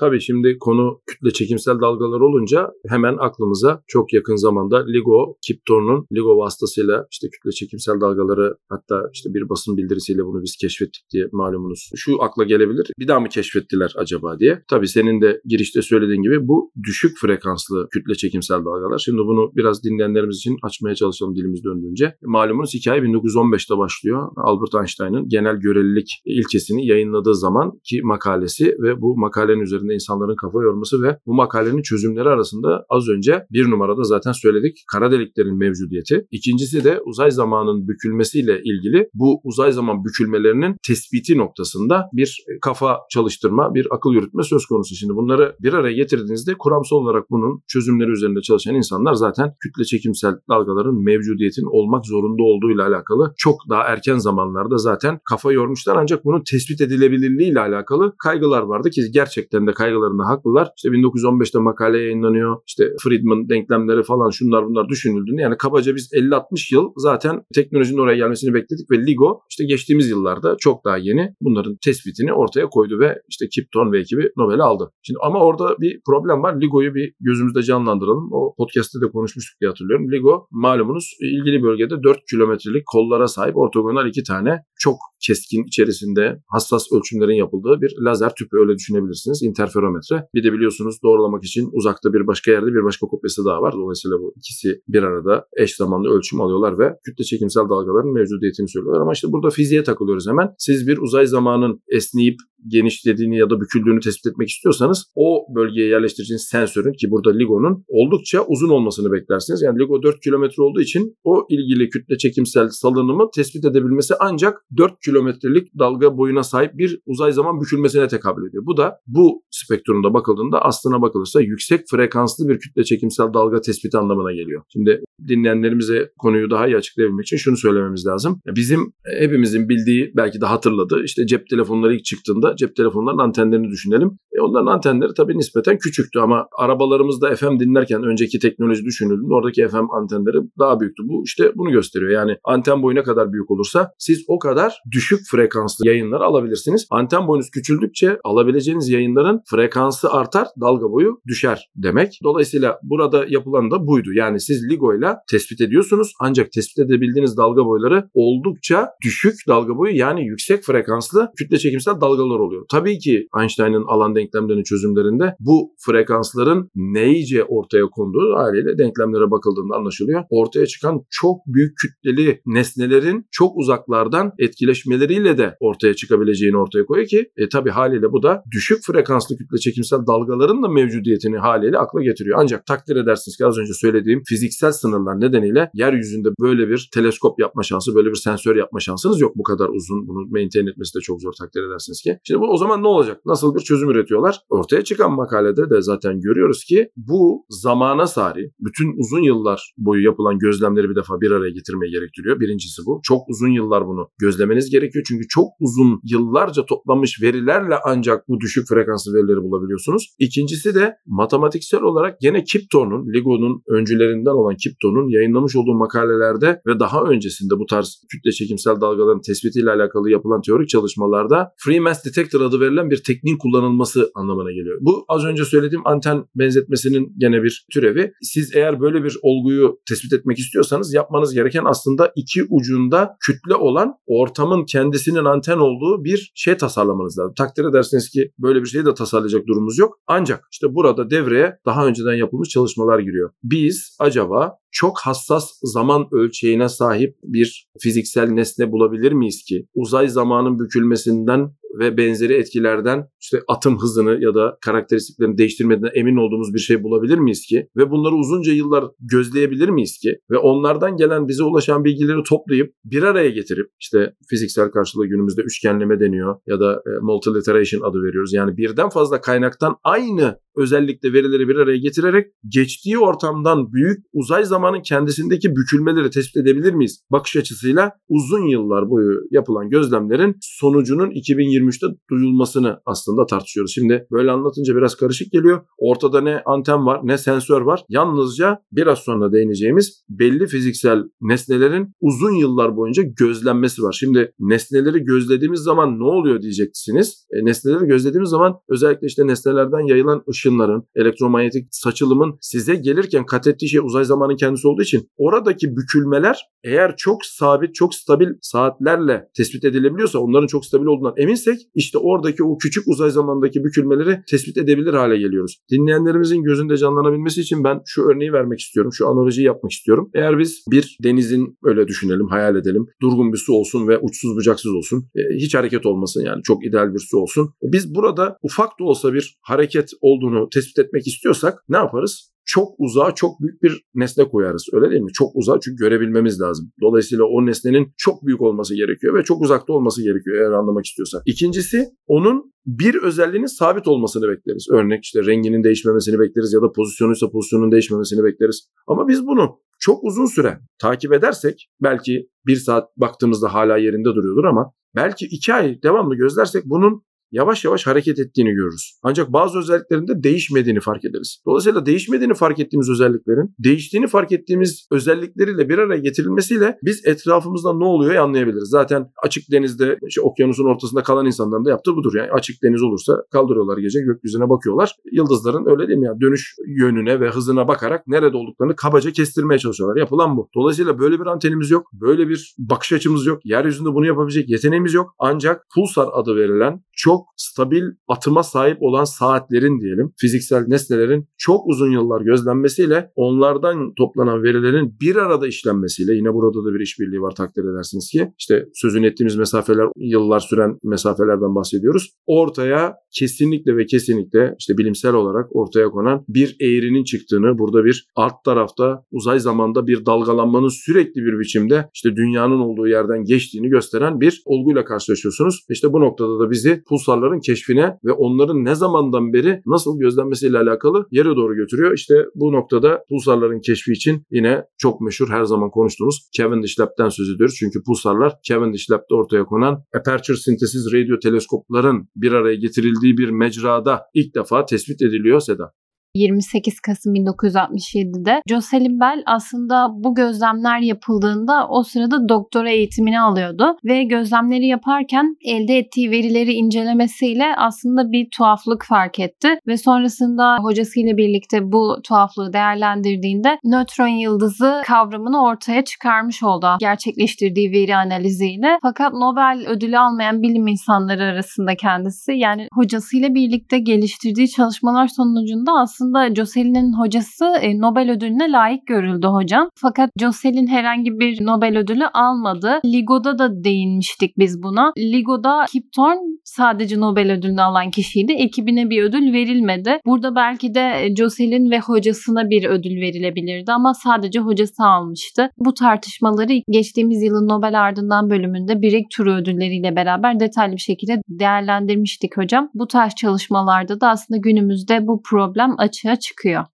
Tabii 0.00 0.20
şimdi 0.20 0.56
konu 0.60 1.00
kütle 1.06 1.30
çekimsel 1.30 1.80
dalgalar 1.80 2.20
olunca 2.20 2.70
hemen 2.88 3.16
aklımıza 3.18 3.82
çok 3.86 4.12
yakın 4.12 4.36
zamanda 4.36 4.86
LIGO, 4.86 5.36
Kip 5.46 5.66
Thorne'un 5.66 6.06
LIGO 6.14 6.38
vasıtasıyla 6.38 7.06
işte 7.10 7.28
kütle 7.28 7.50
çekimsel 7.50 8.00
dalgaları 8.00 8.54
hatta 8.68 9.02
işte 9.12 9.34
bir 9.34 9.48
basın 9.48 9.76
bildirisiyle 9.76 10.24
bunu 10.24 10.42
biz 10.42 10.56
keşfettik 10.60 11.02
diye 11.12 11.24
malumunuz. 11.32 11.90
Şu 11.96 12.22
akla 12.22 12.44
gelebilir. 12.44 12.86
Bir 12.98 13.08
daha 13.08 13.20
mı 13.20 13.28
keşfettiler 13.28 13.92
acaba 13.96 14.38
diye. 14.38 14.62
Tabii 14.70 14.88
senin 14.88 15.20
de 15.20 15.40
girişte 15.44 15.82
söylediğin 15.82 16.22
gibi 16.22 16.48
bu 16.48 16.72
düşük 16.84 17.18
frekanslı 17.18 17.88
kütle 17.92 18.14
çekimsel 18.14 18.58
dalgalar. 18.58 18.98
Şimdi 18.98 19.18
bunu 19.18 19.52
biraz 19.56 19.84
dinleyenlerimiz 19.84 20.36
için 20.36 20.56
açmaya 20.62 20.94
çalışalım 20.94 21.36
dilimiz 21.36 21.64
döndüğünce. 21.64 22.14
Malumunuz 22.22 22.74
hikaye 22.74 23.00
1915'te 23.00 23.78
başlıyor. 23.78 24.28
Albert 24.36 24.74
Einstein'ın 24.74 25.28
genel 25.28 25.56
görelilik 25.56 26.08
ilkesini 26.24 26.86
yayınladığı 26.86 27.34
zaman 27.34 27.80
ki 27.84 28.00
makalesi 28.02 28.76
ve 28.82 29.00
bu 29.00 29.16
makalenin 29.16 29.60
üzerinde 29.60 29.87
üzerinde 29.88 29.94
insanların 29.94 30.36
kafa 30.36 30.62
yorması 30.62 31.02
ve 31.02 31.18
bu 31.26 31.34
makalenin 31.34 31.82
çözümleri 31.82 32.28
arasında 32.28 32.84
az 32.88 33.08
önce 33.08 33.46
bir 33.52 33.70
numarada 33.70 34.04
zaten 34.04 34.32
söyledik 34.32 34.84
kara 34.92 35.10
deliklerin 35.10 35.58
mevcudiyeti. 35.58 36.26
İkincisi 36.30 36.84
de 36.84 37.00
uzay 37.04 37.30
zamanının 37.30 37.88
bükülmesiyle 37.88 38.60
ilgili 38.64 39.08
bu 39.14 39.40
uzay 39.44 39.72
zaman 39.72 40.04
bükülmelerinin 40.04 40.76
tespiti 40.86 41.38
noktasında 41.38 42.04
bir 42.12 42.44
kafa 42.62 42.96
çalıştırma, 43.10 43.74
bir 43.74 43.86
akıl 43.90 44.12
yürütme 44.12 44.42
söz 44.42 44.66
konusu. 44.66 44.94
Şimdi 44.94 45.14
bunları 45.14 45.56
bir 45.60 45.72
araya 45.72 45.92
getirdiğinizde 45.92 46.54
kuramsal 46.58 46.96
olarak 46.96 47.30
bunun 47.30 47.62
çözümleri 47.68 48.10
üzerinde 48.10 48.40
çalışan 48.40 48.74
insanlar 48.74 49.14
zaten 49.14 49.54
kütle 49.60 49.84
çekimsel 49.84 50.34
dalgaların 50.48 51.04
mevcudiyetinin 51.04 51.70
olmak 51.76 52.06
zorunda 52.06 52.42
olduğu 52.42 52.70
ile 52.70 52.82
alakalı 52.82 53.34
çok 53.36 53.56
daha 53.70 53.82
erken 53.82 54.18
zamanlarda 54.18 54.78
zaten 54.78 55.20
kafa 55.28 55.52
yormuşlar 55.52 55.96
ancak 55.96 56.24
bunun 56.24 56.42
tespit 56.50 56.80
edilebilirliği 56.80 57.50
ile 57.52 57.60
alakalı 57.60 58.14
kaygılar 58.18 58.62
vardı 58.62 58.90
ki 58.90 59.00
gerçekten 59.12 59.66
de 59.66 59.72
kaygılarında 59.78 60.24
haklılar. 60.26 60.68
İşte 60.76 60.88
1915'te 60.88 61.58
makale 61.58 61.98
yayınlanıyor. 61.98 62.56
İşte 62.66 62.84
Friedman 63.02 63.48
denklemleri 63.48 64.02
falan 64.02 64.30
şunlar 64.30 64.66
bunlar 64.66 64.88
düşünüldüğünde 64.88 65.42
yani 65.42 65.56
kabaca 65.56 65.94
biz 65.96 66.12
50-60 66.12 66.74
yıl 66.74 66.84
zaten 66.96 67.42
teknolojinin 67.54 67.98
oraya 67.98 68.16
gelmesini 68.16 68.54
bekledik 68.54 68.90
ve 68.90 69.06
LIGO 69.06 69.40
işte 69.50 69.64
geçtiğimiz 69.64 70.10
yıllarda 70.10 70.56
çok 70.60 70.84
daha 70.84 70.96
yeni 70.96 71.34
bunların 71.40 71.76
tespitini 71.84 72.32
ortaya 72.32 72.66
koydu 72.66 73.00
ve 73.00 73.22
işte 73.28 73.48
Kip 73.54 73.72
Thorne 73.72 73.92
ve 73.92 74.00
ekibi 74.00 74.30
Nobel'i 74.36 74.62
aldı. 74.62 74.92
Şimdi 75.02 75.18
ama 75.22 75.38
orada 75.44 75.76
bir 75.80 76.00
problem 76.06 76.42
var. 76.42 76.60
LIGO'yu 76.60 76.94
bir 76.94 77.12
gözümüzde 77.20 77.62
canlandıralım. 77.62 78.28
O 78.32 78.54
podcast'te 78.58 79.00
de 79.00 79.10
konuşmuştuk 79.10 79.60
diye 79.60 79.68
hatırlıyorum. 79.68 80.12
LIGO 80.12 80.46
malumunuz 80.50 81.16
ilgili 81.20 81.62
bölgede 81.62 82.02
4 82.02 82.18
kilometrelik 82.30 82.82
kollara 82.86 83.28
sahip 83.28 83.56
ortogonal 83.56 84.06
iki 84.06 84.22
tane 84.22 84.62
çok 84.78 84.96
keskin 85.20 85.64
içerisinde 85.64 86.42
hassas 86.46 86.82
ölçümlerin 86.92 87.38
yapıldığı 87.44 87.80
bir 87.80 87.94
lazer 88.04 88.32
tüpü 88.38 88.56
öyle 88.56 88.74
düşünebilirsiniz. 88.74 89.42
Interferometre. 89.42 90.16
Bir 90.34 90.44
de 90.44 90.52
biliyorsunuz 90.52 90.96
doğrulamak 91.04 91.44
için 91.44 91.68
uzakta 91.72 92.12
bir 92.12 92.26
başka 92.26 92.50
yerde 92.50 92.66
bir 92.66 92.84
başka 92.84 93.06
kopyası 93.06 93.44
daha 93.44 93.62
var. 93.62 93.72
Dolayısıyla 93.72 94.18
bu 94.18 94.34
ikisi 94.36 94.82
bir 94.88 95.02
arada 95.02 95.44
eş 95.56 95.76
zamanlı 95.76 96.08
ölçüm 96.08 96.40
alıyorlar 96.40 96.78
ve 96.78 96.96
kütle 97.04 97.24
çekimsel 97.24 97.62
dalgaların 97.62 98.12
mevcudiyetini 98.12 98.68
söylüyorlar. 98.68 99.00
Ama 99.00 99.12
işte 99.12 99.28
burada 99.32 99.50
fiziğe 99.50 99.82
takılıyoruz 99.84 100.28
hemen. 100.28 100.48
Siz 100.58 100.88
bir 100.88 100.98
uzay 100.98 101.26
zamanın 101.26 101.80
esneyip 101.88 102.38
genişlediğini 102.66 103.38
ya 103.38 103.50
da 103.50 103.60
büküldüğünü 103.60 104.00
tespit 104.00 104.26
etmek 104.26 104.48
istiyorsanız 104.48 105.12
o 105.14 105.46
bölgeye 105.54 105.88
yerleştireceğiniz 105.88 106.48
sensörün 106.50 106.92
ki 106.92 107.10
burada 107.10 107.38
LIGO'nun 107.38 107.84
oldukça 107.88 108.44
uzun 108.48 108.68
olmasını 108.68 109.12
beklersiniz. 109.12 109.62
Yani 109.62 109.78
LIGO 109.78 110.02
4 110.02 110.20
kilometre 110.20 110.62
olduğu 110.62 110.80
için 110.80 111.16
o 111.24 111.46
ilgili 111.48 111.88
kütle 111.88 112.18
çekimsel 112.18 112.68
salınımı 112.68 113.28
tespit 113.34 113.64
edebilmesi 113.64 114.14
ancak 114.20 114.64
4 114.76 115.00
kilometrelik 115.08 115.78
dalga 115.78 116.16
boyuna 116.16 116.42
sahip 116.42 116.78
bir 116.78 117.00
uzay 117.06 117.32
zaman 117.32 117.60
bükülmesine 117.60 118.08
tekabül 118.08 118.48
ediyor. 118.48 118.66
Bu 118.66 118.76
da 118.76 118.96
bu 119.06 119.42
spektrumda 119.50 120.14
bakıldığında 120.14 120.62
aslına 120.62 121.02
bakılırsa 121.02 121.40
yüksek 121.40 121.80
frekanslı 121.90 122.48
bir 122.48 122.58
kütle 122.58 122.84
çekimsel 122.84 123.34
dalga 123.34 123.60
tespiti 123.60 123.98
anlamına 123.98 124.32
geliyor. 124.32 124.62
Şimdi 124.72 125.00
dinleyenlerimize 125.28 126.10
konuyu 126.18 126.50
daha 126.50 126.66
iyi 126.66 126.76
açıklayabilmek 126.76 127.26
için 127.26 127.36
şunu 127.36 127.56
söylememiz 127.56 128.06
lazım. 128.06 128.40
Bizim 128.46 128.92
hepimizin 129.18 129.68
bildiği 129.68 130.12
belki 130.16 130.40
de 130.40 130.46
hatırladı 130.46 131.02
işte 131.04 131.26
cep 131.26 131.46
telefonları 131.46 131.94
ilk 131.94 132.04
çıktığında 132.04 132.56
cep 132.56 132.76
telefonlarının 132.76 133.22
antenlerini 133.22 133.68
düşünelim. 133.70 134.10
E 134.38 134.40
onların 134.40 134.66
antenleri 134.66 135.14
tabii 135.16 135.38
nispeten 135.38 135.78
küçüktü 135.78 136.18
ama 136.18 136.46
arabalarımızda 136.58 137.36
FM 137.36 137.58
dinlerken 137.60 138.02
önceki 138.02 138.38
teknoloji 138.38 138.84
düşünüldüğünde 138.84 139.34
oradaki 139.34 139.68
FM 139.68 139.90
antenleri 139.92 140.36
daha 140.58 140.80
büyüktü. 140.80 141.02
Bu 141.06 141.22
işte 141.24 141.52
bunu 141.56 141.70
gösteriyor. 141.70 142.10
Yani 142.10 142.36
anten 142.44 142.82
boyu 142.82 142.96
ne 142.96 143.02
kadar 143.02 143.32
büyük 143.32 143.50
olursa 143.50 143.90
siz 143.98 144.24
o 144.28 144.38
kadar 144.38 144.74
düşük 144.92 145.20
frekanslı 145.30 145.88
yayınları 145.88 146.24
alabilirsiniz. 146.24 146.86
Anten 146.90 147.28
boyunuz 147.28 147.50
küçüldükçe 147.50 148.18
alabileceğiniz 148.24 148.88
yayınların 148.88 149.40
frekansı 149.50 150.10
artar, 150.10 150.46
dalga 150.60 150.90
boyu 150.90 151.20
düşer 151.26 151.68
demek. 151.76 152.18
Dolayısıyla 152.24 152.78
burada 152.82 153.24
yapılan 153.28 153.70
da 153.70 153.86
buydu. 153.86 154.12
Yani 154.12 154.40
siz 154.40 154.70
LIGO 154.70 154.98
ile 154.98 155.14
tespit 155.30 155.60
ediyorsunuz 155.60 156.12
ancak 156.20 156.52
tespit 156.52 156.78
edebildiğiniz 156.78 157.36
dalga 157.36 157.64
boyları 157.64 158.08
oldukça 158.14 158.88
düşük 159.04 159.34
dalga 159.48 159.76
boyu 159.76 159.96
yani 159.96 160.26
yüksek 160.26 160.64
frekanslı 160.64 161.30
kütle 161.38 161.58
çekimsel 161.58 162.00
dalgalar 162.00 162.38
oluyor. 162.38 162.66
Tabii 162.70 162.98
ki 162.98 163.28
Einstein'ın 163.40 163.84
alan 163.84 164.14
denk 164.14 164.27
denklemlerin 164.28 164.62
çözümlerinde 164.62 165.36
bu 165.40 165.72
frekansların 165.86 166.70
neyce 166.74 167.44
ortaya 167.44 167.84
konduğu 167.84 168.34
haliyle 168.36 168.78
denklemlere 168.78 169.30
bakıldığında 169.30 169.76
anlaşılıyor. 169.76 170.24
Ortaya 170.30 170.66
çıkan 170.66 171.00
çok 171.10 171.36
büyük 171.46 171.72
kütleli 171.76 172.40
nesnelerin 172.46 173.26
çok 173.30 173.56
uzaklardan 173.56 174.32
etkileşmeleriyle 174.38 175.38
de 175.38 175.56
ortaya 175.60 175.94
çıkabileceğini 175.94 176.56
ortaya 176.56 176.84
koyuyor 176.84 177.08
ki 177.08 177.30
e, 177.36 177.48
tabi 177.48 177.70
haliyle 177.70 178.12
bu 178.12 178.22
da 178.22 178.42
düşük 178.50 178.78
frekanslı 178.86 179.36
kütle 179.36 179.58
çekimsel 179.58 179.98
dalgaların 180.06 180.62
da 180.62 180.68
mevcudiyetini 180.68 181.38
haliyle 181.38 181.78
akla 181.78 182.02
getiriyor. 182.02 182.38
Ancak 182.40 182.66
takdir 182.66 182.96
edersiniz 182.96 183.36
ki 183.36 183.46
az 183.46 183.58
önce 183.58 183.72
söylediğim 183.74 184.22
fiziksel 184.26 184.72
sınırlar 184.72 185.20
nedeniyle 185.20 185.70
yeryüzünde 185.74 186.28
böyle 186.40 186.68
bir 186.68 186.88
teleskop 186.94 187.40
yapma 187.40 187.62
şansı, 187.62 187.94
böyle 187.94 188.08
bir 188.08 188.14
sensör 188.24 188.56
yapma 188.56 188.80
şansınız 188.80 189.20
yok. 189.20 189.32
Bu 189.36 189.42
kadar 189.42 189.68
uzun 189.68 190.08
bunu 190.08 190.26
maintain 190.30 190.66
etmesi 190.66 190.98
de 190.98 191.00
çok 191.00 191.22
zor 191.22 191.32
takdir 191.32 191.62
edersiniz 191.62 192.02
ki. 192.02 192.18
Şimdi 192.24 192.40
bu 192.40 192.52
o 192.52 192.56
zaman 192.56 192.82
ne 192.82 192.86
olacak? 192.88 193.20
Nasıl 193.26 193.54
bir 193.54 193.60
çözüm 193.60 193.90
üretiyorlar? 194.18 194.40
Ortaya 194.48 194.84
çıkan 194.84 195.12
makalede 195.12 195.70
de 195.70 195.82
zaten 195.82 196.20
görüyoruz 196.20 196.64
ki 196.64 196.88
bu 196.96 197.46
zamana 197.48 198.06
sari 198.06 198.50
bütün 198.60 199.00
uzun 199.00 199.22
yıllar 199.22 199.74
boyu 199.78 200.04
yapılan 200.04 200.38
gözlemleri 200.38 200.90
bir 200.90 200.96
defa 200.96 201.20
bir 201.20 201.30
araya 201.30 201.50
getirmeyi 201.50 201.92
gerektiriyor. 201.92 202.40
Birincisi 202.40 202.82
bu. 202.86 203.00
Çok 203.02 203.28
uzun 203.28 203.48
yıllar 203.48 203.86
bunu 203.86 204.08
gözlemeniz 204.20 204.70
gerekiyor. 204.70 205.04
Çünkü 205.08 205.28
çok 205.28 205.48
uzun 205.60 206.00
yıllarca 206.04 206.66
toplanmış 206.66 207.22
verilerle 207.22 207.74
ancak 207.84 208.28
bu 208.28 208.40
düşük 208.40 208.68
frekanslı 208.68 209.14
verileri 209.14 209.42
bulabiliyorsunuz. 209.42 210.14
İkincisi 210.18 210.74
de 210.74 210.94
matematiksel 211.06 211.82
olarak 211.82 212.20
gene 212.20 212.44
Kipton'un, 212.44 213.12
LIGO'nun 213.14 213.62
öncülerinden 213.68 214.30
olan 214.30 214.56
Kipton'un 214.56 215.08
yayınlamış 215.08 215.56
olduğu 215.56 215.74
makalelerde 215.74 216.60
ve 216.66 216.80
daha 216.80 217.02
öncesinde 217.02 217.54
bu 217.58 217.66
tarz 217.66 218.02
kütle 218.12 218.30
çekimsel 218.32 218.80
dalgaların 218.80 219.20
tespitiyle 219.20 219.70
alakalı 219.70 220.10
yapılan 220.10 220.40
teorik 220.40 220.68
çalışmalarda 220.68 221.52
Free 221.64 221.80
Mass 221.80 222.04
Detector 222.04 222.40
adı 222.40 222.60
verilen 222.60 222.90
bir 222.90 223.02
tekniğin 223.06 223.38
kullanılması 223.38 224.07
anlamına 224.14 224.50
geliyor. 224.50 224.78
Bu 224.80 225.04
az 225.08 225.24
önce 225.24 225.44
söylediğim 225.44 225.86
anten 225.86 226.24
benzetmesinin 226.34 227.14
gene 227.18 227.42
bir 227.42 227.66
türevi. 227.72 228.12
Siz 228.22 228.56
eğer 228.56 228.80
böyle 228.80 229.04
bir 229.04 229.16
olguyu 229.22 229.78
tespit 229.88 230.12
etmek 230.12 230.38
istiyorsanız 230.38 230.94
yapmanız 230.94 231.34
gereken 231.34 231.64
aslında 231.64 232.12
iki 232.16 232.44
ucunda 232.50 233.16
kütle 233.26 233.54
olan 233.54 233.94
ortamın 234.06 234.64
kendisinin 234.64 235.24
anten 235.24 235.58
olduğu 235.58 236.04
bir 236.04 236.32
şey 236.34 236.56
tasarlamanız 236.56 237.18
lazım. 237.18 237.34
Takdir 237.38 237.64
edersiniz 237.64 238.10
ki 238.10 238.32
böyle 238.38 238.60
bir 238.60 238.66
şeyi 238.66 238.84
de 238.84 238.94
tasarlayacak 238.94 239.46
durumumuz 239.46 239.78
yok. 239.78 239.98
Ancak 240.06 240.44
işte 240.52 240.74
burada 240.74 241.10
devreye 241.10 241.58
daha 241.66 241.86
önceden 241.86 242.14
yapılmış 242.14 242.48
çalışmalar 242.48 242.98
giriyor. 242.98 243.30
Biz 243.42 243.96
acaba 244.00 244.58
çok 244.70 244.98
hassas 244.98 245.50
zaman 245.62 246.06
ölçeğine 246.12 246.68
sahip 246.68 247.16
bir 247.24 247.68
fiziksel 247.80 248.28
nesne 248.28 248.72
bulabilir 248.72 249.12
miyiz 249.12 249.44
ki 249.48 249.66
uzay 249.74 250.08
zamanın 250.08 250.58
bükülmesinden 250.58 251.50
ve 251.78 251.96
benzeri 251.96 252.34
etkilerden 252.34 253.08
işte 253.20 253.42
atım 253.48 253.78
hızını 253.78 254.18
ya 254.20 254.34
da 254.34 254.58
karakteristiklerini 254.64 255.38
değiştirmediğine 255.38 255.88
emin 255.94 256.16
olduğumuz 256.16 256.54
bir 256.54 256.58
şey 256.58 256.82
bulabilir 256.82 257.18
miyiz 257.18 257.46
ki? 257.46 257.68
Ve 257.76 257.90
bunları 257.90 258.14
uzunca 258.14 258.52
yıllar 258.52 258.84
gözleyebilir 259.00 259.68
miyiz 259.68 259.98
ki? 259.98 260.18
Ve 260.30 260.38
onlardan 260.38 260.96
gelen 260.96 261.28
bize 261.28 261.42
ulaşan 261.42 261.84
bilgileri 261.84 262.22
toplayıp 262.28 262.74
bir 262.84 263.02
araya 263.02 263.30
getirip 263.30 263.66
işte 263.80 264.14
fiziksel 264.30 264.70
karşılığı 264.70 265.06
günümüzde 265.06 265.42
üçgenleme 265.42 266.00
deniyor 266.00 266.36
ya 266.46 266.60
da 266.60 266.72
e, 266.72 266.90
multiliteration 267.02 267.90
adı 267.90 267.98
veriyoruz. 268.02 268.32
Yani 268.32 268.56
birden 268.56 268.88
fazla 268.88 269.20
kaynaktan 269.20 269.76
aynı 269.84 270.38
özellikle 270.58 271.12
verileri 271.12 271.48
bir 271.48 271.56
araya 271.56 271.78
getirerek 271.78 272.26
geçtiği 272.48 272.98
ortamdan 272.98 273.72
büyük 273.72 273.98
uzay 274.12 274.44
zamanın 274.44 274.82
kendisindeki 274.82 275.48
bükülmeleri 275.50 276.10
tespit 276.10 276.36
edebilir 276.36 276.72
miyiz? 276.72 277.00
Bakış 277.10 277.36
açısıyla 277.36 277.92
uzun 278.08 278.46
yıllar 278.46 278.90
boyu 278.90 279.20
yapılan 279.30 279.70
gözlemlerin 279.70 280.36
sonucunun 280.40 281.10
2023'te 281.10 281.86
duyulmasını 282.10 282.80
aslında 282.86 283.26
tartışıyoruz. 283.26 283.72
Şimdi 283.74 284.06
böyle 284.12 284.30
anlatınca 284.30 284.76
biraz 284.76 284.94
karışık 284.96 285.32
geliyor. 285.32 285.60
Ortada 285.78 286.20
ne 286.20 286.42
anten 286.46 286.86
var 286.86 287.00
ne 287.04 287.18
sensör 287.18 287.60
var. 287.60 287.84
Yalnızca 287.88 288.58
biraz 288.72 288.98
sonra 288.98 289.32
değineceğimiz 289.32 290.04
belli 290.08 290.46
fiziksel 290.46 291.02
nesnelerin 291.20 291.94
uzun 292.00 292.32
yıllar 292.32 292.76
boyunca 292.76 293.02
gözlenmesi 293.18 293.82
var. 293.82 293.96
Şimdi 294.00 294.32
nesneleri 294.38 295.04
gözlediğimiz 295.04 295.60
zaman 295.60 295.98
ne 295.98 296.04
oluyor 296.04 296.42
diyeceksiniz. 296.42 297.26
E, 297.32 297.44
nesneleri 297.44 297.86
gözlediğimiz 297.86 298.30
zaman 298.30 298.54
özellikle 298.68 299.06
işte 299.06 299.26
nesnelerden 299.26 299.86
yayılan 299.86 300.22
ışınların, 300.48 300.84
elektromanyetik 300.94 301.68
saçılımın 301.70 302.38
size 302.40 302.74
gelirken 302.74 303.26
kat 303.26 303.46
ettiği 303.46 303.68
şey 303.68 303.80
uzay 303.80 304.04
zamanın 304.04 304.36
kendisi 304.36 304.68
olduğu 304.68 304.82
için 304.82 305.08
oradaki 305.16 305.76
bükülmeler 305.76 306.38
eğer 306.64 306.94
çok 306.96 307.24
sabit, 307.24 307.74
çok 307.74 307.94
stabil 307.94 308.28
saatlerle 308.42 309.24
tespit 309.36 309.64
edilebiliyorsa, 309.64 310.18
onların 310.18 310.46
çok 310.46 310.66
stabil 310.66 310.86
olduğundan 310.86 311.14
eminsek 311.16 311.58
işte 311.74 311.98
oradaki 311.98 312.44
o 312.44 312.58
küçük 312.58 312.88
uzay 312.88 313.10
zamandaki 313.10 313.64
bükülmeleri 313.64 314.20
tespit 314.30 314.56
edebilir 314.56 314.94
hale 314.94 315.18
geliyoruz. 315.18 315.58
Dinleyenlerimizin 315.70 316.42
gözünde 316.42 316.76
canlanabilmesi 316.76 317.40
için 317.40 317.64
ben 317.64 317.80
şu 317.86 318.02
örneği 318.02 318.32
vermek 318.32 318.58
istiyorum. 318.60 318.92
Şu 318.92 319.08
analojiyi 319.08 319.46
yapmak 319.46 319.72
istiyorum. 319.72 320.10
Eğer 320.14 320.38
biz 320.38 320.64
bir 320.70 320.98
denizin 321.02 321.58
öyle 321.64 321.88
düşünelim, 321.88 322.28
hayal 322.28 322.56
edelim. 322.56 322.86
Durgun 323.02 323.32
bir 323.32 323.38
su 323.38 323.52
olsun 323.52 323.88
ve 323.88 323.98
uçsuz 323.98 324.36
bucaksız 324.36 324.72
olsun. 324.72 325.04
E, 325.16 325.20
hiç 325.36 325.54
hareket 325.54 325.86
olmasın 325.86 326.24
yani 326.24 326.42
çok 326.42 326.66
ideal 326.66 326.94
bir 326.94 327.06
su 327.10 327.18
olsun. 327.18 327.44
E, 327.62 327.66
biz 327.72 327.94
burada 327.94 328.36
ufak 328.42 328.68
da 328.80 328.84
olsa 328.84 329.14
bir 329.14 329.38
hareket 329.42 329.90
olduğunu 330.00 330.37
tespit 330.52 330.78
etmek 330.78 331.06
istiyorsak 331.06 331.64
ne 331.68 331.76
yaparız? 331.76 332.32
çok 332.48 332.68
uzağa 332.78 333.14
çok 333.14 333.40
büyük 333.40 333.62
bir 333.62 333.82
nesne 333.94 334.28
koyarız. 334.28 334.66
Öyle 334.72 334.90
değil 334.90 335.02
mi? 335.02 335.12
Çok 335.12 335.36
uzağa 335.36 335.60
çünkü 335.60 335.76
görebilmemiz 335.76 336.40
lazım. 336.40 336.72
Dolayısıyla 336.80 337.24
o 337.24 337.46
nesnenin 337.46 337.92
çok 337.96 338.26
büyük 338.26 338.40
olması 338.40 338.74
gerekiyor 338.74 339.18
ve 339.18 339.22
çok 339.22 339.42
uzakta 339.42 339.72
olması 339.72 340.02
gerekiyor 340.02 340.36
eğer 340.36 340.50
anlamak 340.50 340.84
istiyorsak. 340.84 341.22
İkincisi 341.26 341.84
onun 342.06 342.52
bir 342.66 342.94
özelliğinin 342.94 343.58
sabit 343.58 343.88
olmasını 343.88 344.28
bekleriz. 344.28 344.66
Örnek 344.70 345.04
işte 345.04 345.26
renginin 345.26 345.64
değişmemesini 345.64 346.20
bekleriz 346.20 346.52
ya 346.52 346.62
da 346.62 346.72
pozisyonuysa 346.72 347.30
pozisyonun 347.30 347.72
değişmemesini 347.72 348.24
bekleriz. 348.24 348.68
Ama 348.86 349.08
biz 349.08 349.26
bunu 349.26 349.58
çok 349.80 350.04
uzun 350.04 350.26
süre 350.26 350.58
takip 350.80 351.12
edersek 351.12 351.68
belki 351.82 352.28
bir 352.46 352.56
saat 352.56 352.88
baktığımızda 352.96 353.54
hala 353.54 353.76
yerinde 353.76 354.08
duruyordur 354.08 354.44
ama 354.44 354.72
belki 354.96 355.26
iki 355.26 355.54
ay 355.54 355.82
devamlı 355.82 356.14
gözlersek 356.14 356.62
bunun 356.66 357.02
yavaş 357.32 357.64
yavaş 357.64 357.86
hareket 357.86 358.18
ettiğini 358.18 358.50
görürüz. 358.50 358.98
Ancak 359.02 359.32
bazı 359.32 359.58
özelliklerinde 359.58 360.22
değişmediğini 360.22 360.80
fark 360.80 361.04
ederiz. 361.04 361.42
Dolayısıyla 361.46 361.86
değişmediğini 361.86 362.34
fark 362.34 362.58
ettiğimiz 362.58 362.90
özelliklerin 362.90 363.54
değiştiğini 363.58 364.06
fark 364.06 364.32
ettiğimiz 364.32 364.86
özellikleriyle 364.92 365.68
bir 365.68 365.78
araya 365.78 366.00
getirilmesiyle 366.00 366.78
biz 366.84 367.06
etrafımızda 367.06 367.72
ne 367.72 367.84
oluyor 367.84 368.14
anlayabiliriz. 368.14 368.68
Zaten 368.70 369.06
açık 369.22 369.50
denizde 369.52 369.98
işte 370.08 370.20
okyanusun 370.20 370.64
ortasında 370.64 371.02
kalan 371.02 371.26
insanların 371.26 371.64
da 371.64 371.70
yaptığı 371.70 371.96
budur. 371.96 372.12
Yani 372.16 372.30
açık 372.30 372.62
deniz 372.62 372.82
olursa 372.82 373.22
kaldırıyorlar 373.32 373.78
gece 373.78 374.00
gökyüzüne 374.00 374.48
bakıyorlar. 374.48 374.94
Yıldızların 375.12 375.70
öyle 375.70 375.88
değil 375.88 375.98
mi 375.98 376.06
ya 376.06 376.20
dönüş 376.20 376.54
yönüne 376.66 377.20
ve 377.20 377.30
hızına 377.30 377.68
bakarak 377.68 378.06
nerede 378.06 378.36
olduklarını 378.36 378.76
kabaca 378.76 379.10
kestirmeye 379.10 379.58
çalışıyorlar. 379.58 380.00
Yapılan 380.00 380.36
bu. 380.36 380.48
Dolayısıyla 380.54 380.98
böyle 380.98 381.20
bir 381.20 381.26
antenimiz 381.26 381.70
yok. 381.70 381.86
Böyle 381.92 382.28
bir 382.28 382.54
bakış 382.58 382.92
açımız 382.92 383.26
yok. 383.26 383.40
Yeryüzünde 383.44 383.94
bunu 383.94 384.06
yapabilecek 384.06 384.48
yeteneğimiz 384.50 384.94
yok. 384.94 385.14
Ancak 385.18 385.66
pulsar 385.74 386.08
adı 386.12 386.36
verilen 386.36 386.82
çok 386.92 387.17
çok 387.18 387.28
stabil 387.36 387.82
atıma 388.08 388.42
sahip 388.42 388.78
olan 388.80 389.04
saatlerin 389.04 389.80
diyelim 389.80 390.12
fiziksel 390.16 390.64
nesnelerin 390.68 391.28
çok 391.36 391.66
uzun 391.66 391.90
yıllar 391.90 392.20
gözlenmesiyle 392.20 393.10
onlardan 393.16 393.94
toplanan 393.94 394.42
verilerin 394.42 394.96
bir 395.00 395.16
arada 395.16 395.46
işlenmesiyle 395.46 396.14
yine 396.14 396.34
burada 396.34 396.64
da 396.64 396.74
bir 396.74 396.80
işbirliği 396.80 397.20
var 397.20 397.34
takdir 397.34 397.72
edersiniz 397.72 398.10
ki 398.10 398.32
işte 398.38 398.64
sözün 398.74 399.02
ettiğimiz 399.02 399.36
mesafeler 399.36 399.86
yıllar 399.96 400.40
süren 400.40 400.78
mesafelerden 400.84 401.54
bahsediyoruz. 401.54 402.12
Ortaya 402.26 402.94
kesinlikle 403.18 403.76
ve 403.76 403.86
kesinlikle 403.86 404.54
işte 404.58 404.78
bilimsel 404.78 405.14
olarak 405.14 405.56
ortaya 405.56 405.90
konan 405.90 406.24
bir 406.28 406.56
eğrinin 406.60 407.04
çıktığını 407.04 407.58
burada 407.58 407.84
bir 407.84 408.06
alt 408.16 408.44
tarafta 408.44 409.04
uzay 409.10 409.38
zamanda 409.38 409.86
bir 409.86 410.06
dalgalanmanın 410.06 410.84
sürekli 410.86 411.20
bir 411.20 411.40
biçimde 411.40 411.88
işte 411.94 412.16
dünyanın 412.16 412.60
olduğu 412.60 412.88
yerden 412.88 413.24
geçtiğini 413.24 413.68
gösteren 413.68 414.20
bir 414.20 414.42
olguyla 414.44 414.84
karşılaşıyorsunuz. 414.84 415.66
İşte 415.70 415.92
bu 415.92 416.00
noktada 416.00 416.40
da 416.40 416.50
bizi 416.50 416.82
puls 416.88 417.07
pulsarların 417.08 417.40
keşfine 417.40 417.98
ve 418.04 418.12
onların 418.12 418.64
ne 418.64 418.74
zamandan 418.74 419.32
beri 419.32 419.60
nasıl 419.66 419.98
gözlenmesiyle 419.98 420.58
alakalı 420.58 421.06
yere 421.10 421.28
doğru 421.28 421.54
götürüyor. 421.54 421.92
İşte 421.94 422.14
bu 422.34 422.52
noktada 422.52 423.04
pulsarların 423.08 423.60
keşfi 423.60 423.92
için 423.92 424.22
yine 424.30 424.64
çok 424.78 425.00
meşhur 425.00 425.28
her 425.28 425.44
zaman 425.44 425.70
konuştuğumuz 425.70 426.28
Cavendish 426.36 426.80
Lab'den 426.80 427.08
söz 427.08 427.30
ediyoruz. 427.34 427.56
Çünkü 427.58 427.78
pulsarlar 427.86 428.32
Cavendish 428.48 428.90
Lab'de 428.90 429.14
ortaya 429.14 429.44
konan 429.44 429.84
aperture 429.96 430.36
sintesiz 430.36 430.92
radyo 430.92 431.18
teleskopların 431.18 432.08
bir 432.16 432.32
araya 432.32 432.54
getirildiği 432.54 433.16
bir 433.16 433.28
mecrada 433.28 434.02
ilk 434.14 434.34
defa 434.34 434.64
tespit 434.64 435.02
ediliyor 435.02 435.40
Seda. 435.40 435.72
28 436.14 436.80
Kasım 436.80 437.14
1967'de. 437.14 438.42
Jocelyn 438.48 439.00
Bell 439.00 439.22
aslında 439.26 439.88
bu 439.90 440.14
gözlemler 440.14 440.78
yapıldığında 440.78 441.68
o 441.68 441.82
sırada 441.82 442.28
doktora 442.28 442.70
eğitimini 442.70 443.20
alıyordu 443.20 443.76
ve 443.84 444.04
gözlemleri 444.04 444.66
yaparken 444.66 445.36
elde 445.44 445.78
ettiği 445.78 446.10
verileri 446.10 446.52
incelemesiyle 446.52 447.56
aslında 447.56 448.12
bir 448.12 448.28
tuhaflık 448.36 448.84
fark 448.84 449.18
etti 449.18 449.48
ve 449.66 449.76
sonrasında 449.76 450.56
hocasıyla 450.60 451.16
birlikte 451.16 451.72
bu 451.72 451.96
tuhaflığı 452.04 452.52
değerlendirdiğinde 452.52 453.58
nötron 453.64 454.08
yıldızı 454.08 454.82
kavramını 454.86 455.44
ortaya 455.44 455.84
çıkarmış 455.84 456.42
oldu 456.42 456.66
gerçekleştirdiği 456.80 457.72
veri 457.72 457.96
analiziyle. 457.96 458.78
Fakat 458.82 459.12
Nobel 459.12 459.64
ödülü 459.68 459.98
almayan 459.98 460.42
bilim 460.42 460.66
insanları 460.66 461.22
arasında 461.22 461.76
kendisi 461.76 462.32
yani 462.32 462.68
hocasıyla 462.72 463.34
birlikte 463.34 463.78
geliştirdiği 463.78 464.48
çalışmalar 464.48 465.08
sonucunda 465.08 465.72
aslında 465.72 465.97
Jocelyn'in 466.34 466.92
hocası 466.92 467.44
e, 467.60 467.78
Nobel 467.78 468.10
ödülüne 468.10 468.52
layık 468.52 468.86
görüldü 468.86 469.26
hocam. 469.26 469.68
Fakat 469.74 470.10
Jocelyn 470.20 470.66
herhangi 470.66 471.10
bir 471.10 471.46
Nobel 471.46 471.78
ödülü 471.78 472.06
almadı. 472.06 472.80
LIGO'da 472.84 473.38
da 473.38 473.64
değinmiştik 473.64 474.38
biz 474.38 474.62
buna. 474.62 474.92
LIGO'da 474.98 475.64
Kip 475.72 475.92
Thorne 475.92 476.20
sadece 476.44 477.00
Nobel 477.00 477.32
ödülünü 477.32 477.62
alan 477.62 477.90
kişiydi. 477.90 478.32
Ekibine 478.32 478.90
bir 478.90 479.02
ödül 479.02 479.32
verilmedi. 479.32 480.00
Burada 480.06 480.34
belki 480.36 480.74
de 480.74 481.14
Jocelyn 481.16 481.70
ve 481.70 481.80
hocasına 481.80 482.50
bir 482.50 482.64
ödül 482.64 483.00
verilebilirdi 483.00 483.72
ama 483.72 483.94
sadece 483.94 484.40
hocası 484.40 484.84
almıştı. 484.84 485.50
Bu 485.58 485.74
tartışmaları 485.74 486.52
geçtiğimiz 486.70 487.22
yılın 487.22 487.48
Nobel 487.48 487.80
ardından 487.80 488.30
bölümünde 488.30 488.82
Breakthrough 488.82 489.40
ödülleriyle 489.40 489.96
beraber 489.96 490.40
detaylı 490.40 490.72
bir 490.72 490.80
şekilde 490.80 491.22
değerlendirmiştik 491.28 492.36
hocam. 492.36 492.70
Bu 492.74 492.86
tarz 492.86 493.14
çalışmalarda 493.14 494.00
da 494.00 494.08
aslında 494.08 494.38
günümüzde 494.38 495.06
bu 495.06 495.22
problem 495.22 495.74
açığa 495.88 496.16
çıkıyor. 496.16 496.66